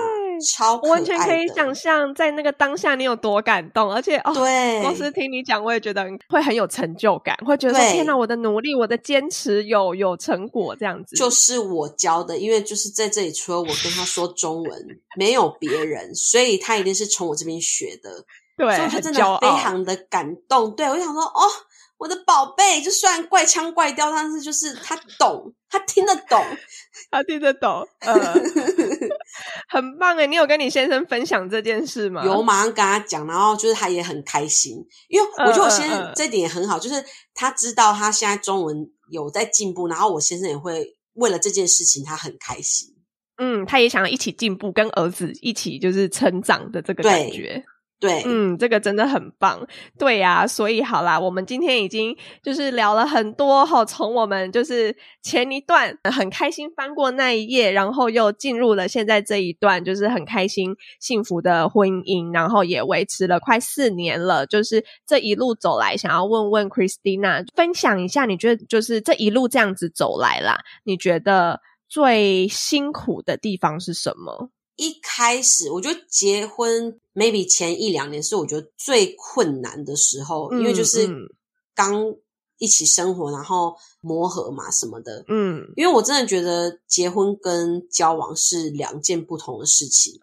[0.82, 11.16] 我完全可以想象在那个当下你有多感动，而且哦，对，光是听你讲，我也觉得会很有成就感，会觉得天哪，我的努力，我的坚持有有成果，这样子。
[11.16, 14.86] 就是我教的，因为就是在这里，除了我跟他说中文，
[15.18, 18.10] 没有别人，所以他一定是从我这边学的，
[18.57, 20.76] 对，所以我就真的非常的感动。
[20.76, 21.41] 对我想说，哦，
[21.98, 26.44] 我的宝贝，就虽然怪腔怪调，但是就是他懂，他听得懂。
[27.12, 28.14] 他听得懂，呃，
[29.70, 30.26] 很棒哎。
[30.26, 32.26] 你有跟你先生分享这件事吗？
[32.26, 34.76] 有马上跟他讲，然后就是他也很开心，
[35.08, 37.04] 因为我觉得我先生这点也很好，就是
[37.34, 38.76] 他知道他现在中文
[39.10, 42.90] 有在进步，然后我先生也会为了这件事情他很开心。
[43.38, 47.64] 嗯，他也想要一起进步，跟儿子一起就是成长的这个感觉。
[47.98, 49.66] 对，嗯，这个真的很棒，
[49.98, 64.46] 对呀、所以好啦，我们今天已经就是聊了很多哈，从我们就是前一段很开心翻过那一页，然后又进入了现在这一段，就是很开心幸福的婚姻，然后也维持了快四年了。
[64.46, 74.50] 就是这一路走来，想要问问 Christina 分享一下，你觉得就是这一路这样子走来啦，你觉得最辛苦的地方是什么？
[74.76, 81.07] 一开始我觉得结婚 maybe 前一两年是我觉得最困难的时候，因为就是
[81.73, 82.15] 刚
[82.57, 85.23] 一起生活，然后磨合嘛什么的。
[85.27, 90.19] 嗯因为我真的觉得结婚跟交往是两件不同的事情，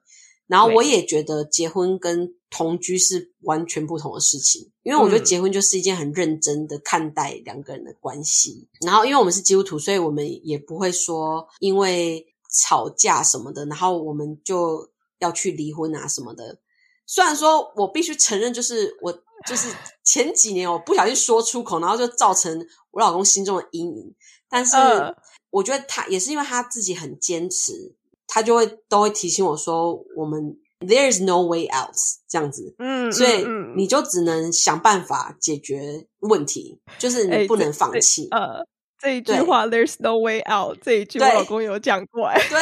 [0.47, 4.71] 然后我也觉得结婚跟同居是完全不同的事情。
[4.83, 16.59] 因为我觉得嗯结婚就是一件很认真的看待两个人的关系，然后因为我们是基督徒，所以我们也不会说因为吵架什么的，然后我们就要去离婚啊什么的。
[17.07, 19.13] 虽然说我必须承认，就是我
[19.47, 19.75] 就是
[20.05, 24.15] 前几年我不小心说出口，然后就造成我老公心中的阴影。
[24.49, 25.15] 但是呃
[25.51, 27.95] 我觉得他也是因为他自己很坚持，
[28.27, 31.95] 他就会都会提醒我说，我们 there is no way out
[32.27, 33.45] 这样子，嗯，所以
[33.77, 38.29] 你就只能想办法解决问题，就是你不能放这弃。
[38.31, 38.67] 呃，
[39.03, 42.59] 这一句话 "There's no way out" 这一句我老公有讲过，哎，对，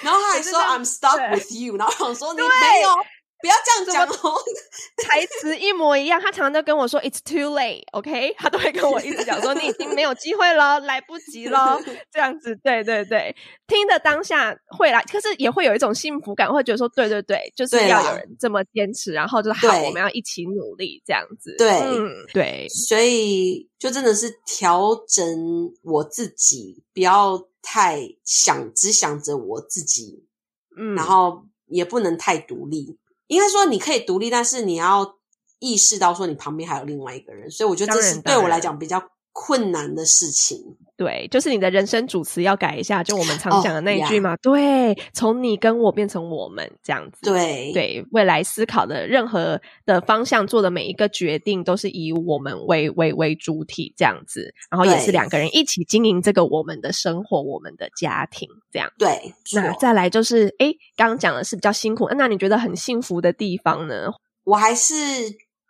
[0.00, 2.46] 然后他还说 I'm stuck with you，然后我说你没
[2.82, 2.88] 有，
[3.40, 4.38] 不要这样讲哦，
[5.04, 6.18] 台词一模一样。
[6.18, 8.34] 他常常都跟我说 "It's too late"，OK？
[8.38, 11.78] 他都会跟我一直讲说你已经没有机会了，来不及了。
[12.10, 13.36] 这样子，对对对，
[13.66, 21.54] 听的当下会来，可是也会有一种幸福感，会觉得说对对对，就是要有人这么坚持，然后就是好，我们要一起努力，这样子。
[21.58, 25.26] 对，嗯，对，所以就真的是调整
[25.82, 30.24] 我自己，不要太想只想着我自己，
[30.78, 32.98] 嗯，然后也不能太独立。
[33.26, 35.16] 应该说你可以独立，但是你要
[35.58, 39.02] 意识到说你旁边还有另外一个人，所以我觉得这是对我来讲比较
[39.34, 40.78] 困难的事情。
[40.96, 44.36] 对，就是你的人生主词要改一下，就我们常讲的那一句嘛。
[44.36, 47.18] 对，从你跟我变成我们这样子。
[47.22, 58.88] 对对，未来思考的任何的方向做的每一个决定，都是以我们为为为主体这样子，然后也是两个人一起经营这个我们的生活，我们的家庭这样。
[58.96, 64.12] 对，那再来就是，哎，刚刚讲的是比较辛苦，那你觉得很幸福的地方呢？
[64.44, 64.94] 我还是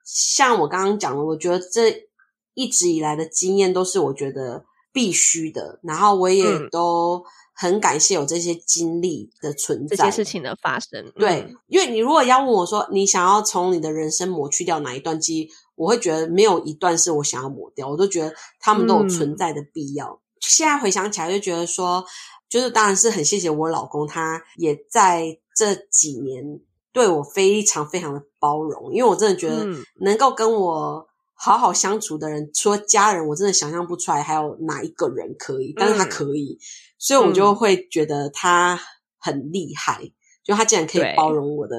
[0.05, 2.09] 像我刚刚讲的，我觉得这
[2.55, 4.65] 一直以来的经验都是我觉得。
[4.95, 7.21] 必须的，然后我也都
[7.53, 11.13] 很感谢有这些经历的存在，这些事情的发生。
[11.17, 20.21] 对，因为你如果要问我说，你想要从你的人生抹去掉哪一段记忆，我会觉得没有一段是我想要抹掉，我都觉得他们都有存在的必要。
[20.39, 22.05] 现在回想起来，就觉得说，
[22.49, 26.61] 就是当然是很谢谢我老公，他也在这几年
[26.93, 29.67] 对我非常非常的包容，因为我真的觉得
[29.99, 31.09] 能够跟我。
[31.35, 35.75] 好好相处的人，除了家人，我真的想象不出来还有哪一个人可以。
[35.77, 36.59] 但是他可以，
[36.99, 38.81] 所以我就会觉得他
[39.19, 40.13] 很厉害。
[40.43, 41.77] 就他竟然可以包容我的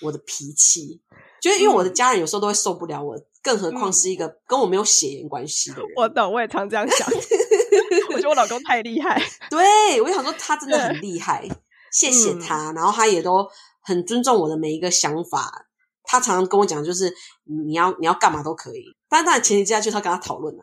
[0.00, 1.02] 我的脾气，
[1.42, 5.86] 就是因为我的家人有时候都会受不了我，更何况是一个跟我没有血缘关系的人。
[5.96, 7.06] 我懂，我也常这样想。
[8.14, 9.20] 我觉得我老公太厉害。
[9.50, 11.46] 对，我就想说他真的很厉害，
[11.92, 12.72] 谢谢他。
[12.72, 13.46] 然后他也都
[13.82, 15.66] 很尊重我的每一个想法。
[16.04, 17.12] 他常常跟我讲，就是
[17.44, 20.62] 你要你要干嘛都可以，但当然前提之下就是他跟他讨论啊。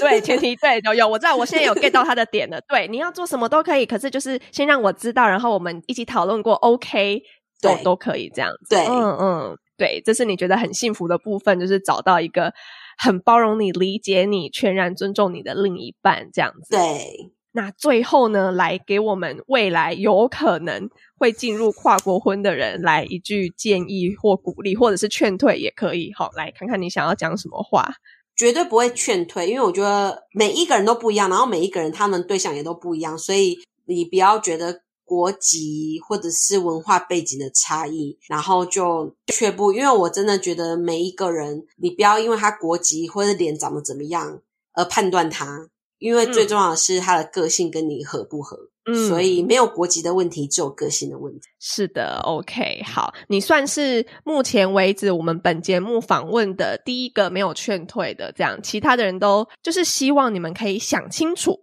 [0.00, 2.58] 对，前提 对有有，我知道，我现在有 get 到他的点了。
[2.68, 7.22] 对，你要做什么都可以，可是就是先让我知道，然后我们一起讨论过，OK，
[7.60, 8.74] 都都可以这样子。
[8.74, 12.54] 对，嗯嗯，对，这是你觉得很幸福的部分，就是找到一个
[12.96, 16.74] 很包容你、理解你、全然尊重你的另一半这样子。
[16.74, 17.32] 对。
[17.58, 26.12] 那最后呢，来给我们未来有可能会进入跨国婚的人来一句建议或鼓励，或者是劝退也可以。
[26.16, 27.96] 好，来看看你想要讲什么话。
[28.36, 39.72] 绝对不会劝退，因为我觉得每一个人都不一样，然后每一个人他们对象也都不一样，所以你不要觉得国籍或者是文化背景的差异，然后就却步。
[39.72, 44.40] 因为我真的觉得每一个人，你不要因为他国籍或者脸长得怎么样
[44.74, 45.68] 而判断他。
[45.98, 48.70] 因为最重要的是他的个性跟你合不合。
[48.94, 51.40] 所以没有国籍的问题，只有个性的问题。
[51.60, 61.60] 是的，OK，好，你算是目前为止我们本节目访问的第一个没有劝退的，这样，其他的人都就是希望你们可以想清楚，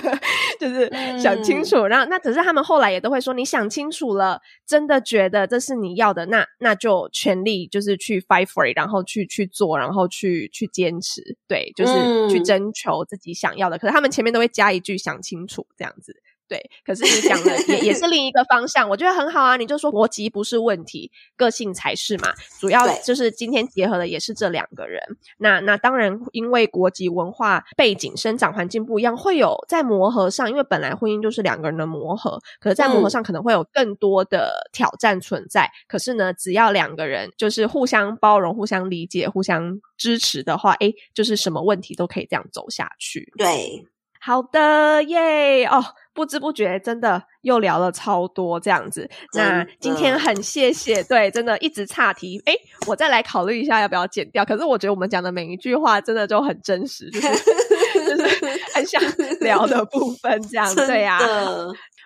[0.58, 0.90] 就是
[1.20, 1.84] 想清楚。
[1.84, 13.78] 然后那可是他们后来也都会说，你想清楚了，真的觉得这是你要的，那那就全力就是去 fight for it，然后去去做，然后去去坚持，对，就是去征求自己想要的。
[13.78, 16.14] 可是他们前面都会加一句想清楚，这样子。
[16.54, 19.56] 对，可是你讲的也也是另一个方向，我觉得很好啊。
[19.56, 22.32] 你就说国籍不是问题，个性才是嘛。
[22.60, 25.02] 主要就是今天结合的也是这两个人。
[25.38, 30.48] 那那当然，因为国籍、文化背景、生长环境不一样，会有在磨合上。
[30.48, 35.68] 因为本来婚姻就是两个人的磨合，可是在磨合上可能会有更多的挑战存在。
[35.88, 43.32] 可是呢，只要两个人就是互相包容、互相理解、互相支持的话，哎，就是什么问题都可以这样走下去。
[43.36, 43.84] 对。
[44.26, 45.84] 好的耶哦，
[46.14, 49.08] 不知不觉真的又聊了超多这样子。
[49.34, 52.40] 那今天很谢谢，对，真的一直岔题。
[52.46, 52.54] 哎，
[52.86, 54.44] 我再来考虑一下要不要剪掉。
[54.44, 57.28] 可是我觉得我们讲的每一句话真的就很真实，就是
[58.06, 58.22] 就是
[58.74, 59.02] 很想
[59.40, 60.72] 聊的部分这样。
[60.86, 61.18] 对呀，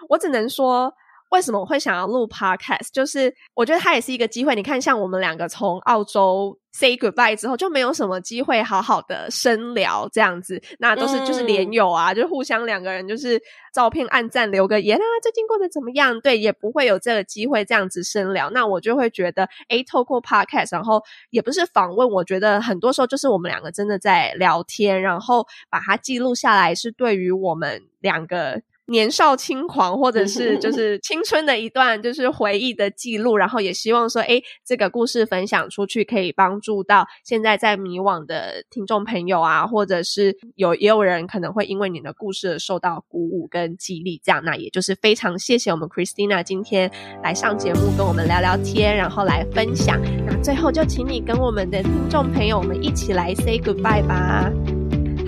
[0.09, 0.93] 我只能说。
[1.31, 2.89] 为什么我会想要录 podcast？
[2.93, 4.55] 就是我觉得它也是一个机会。
[4.55, 10.63] 你看，像我们两个从澳洲 say goodbye 之后，就没有什么机会好好的深聊这样子。
[10.79, 13.41] 那都是就是连友啊，就互相两个人就是
[13.75, 16.19] 照片暗赞留个言啊，最近过得怎么样？
[16.21, 18.49] 对，也不会有这个机会这样子深聊。
[18.51, 28.63] 那我就会觉得，哎，透过 podcast，然后也不是访问，我觉得很多时候就是我们两个真的在聊天，然后把它记录下来，是对于我们两个。
[28.91, 46.91] 年少轻狂，或者是就是青春的一段就是回忆的记录，然后也希望说，哎，这个故事分享出去，可以帮助到现在在迷惘的听众朋友啊，或者是有也有人可能会因为你的故事而受到鼓舞跟激励，这样，那也就是非常谢谢我们 Christina 今天
[47.23, 50.01] 来上节目跟我们聊聊天，然后来分享。
[50.27, 54.51] 那最后就请你跟我们的听众朋友们一起来 say goodbye 吧。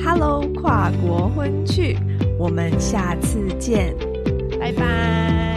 [0.03, 1.99] Hello，跨国婚趣，
[2.41, 3.95] 我们下次见，
[4.59, 5.50] 拜拜。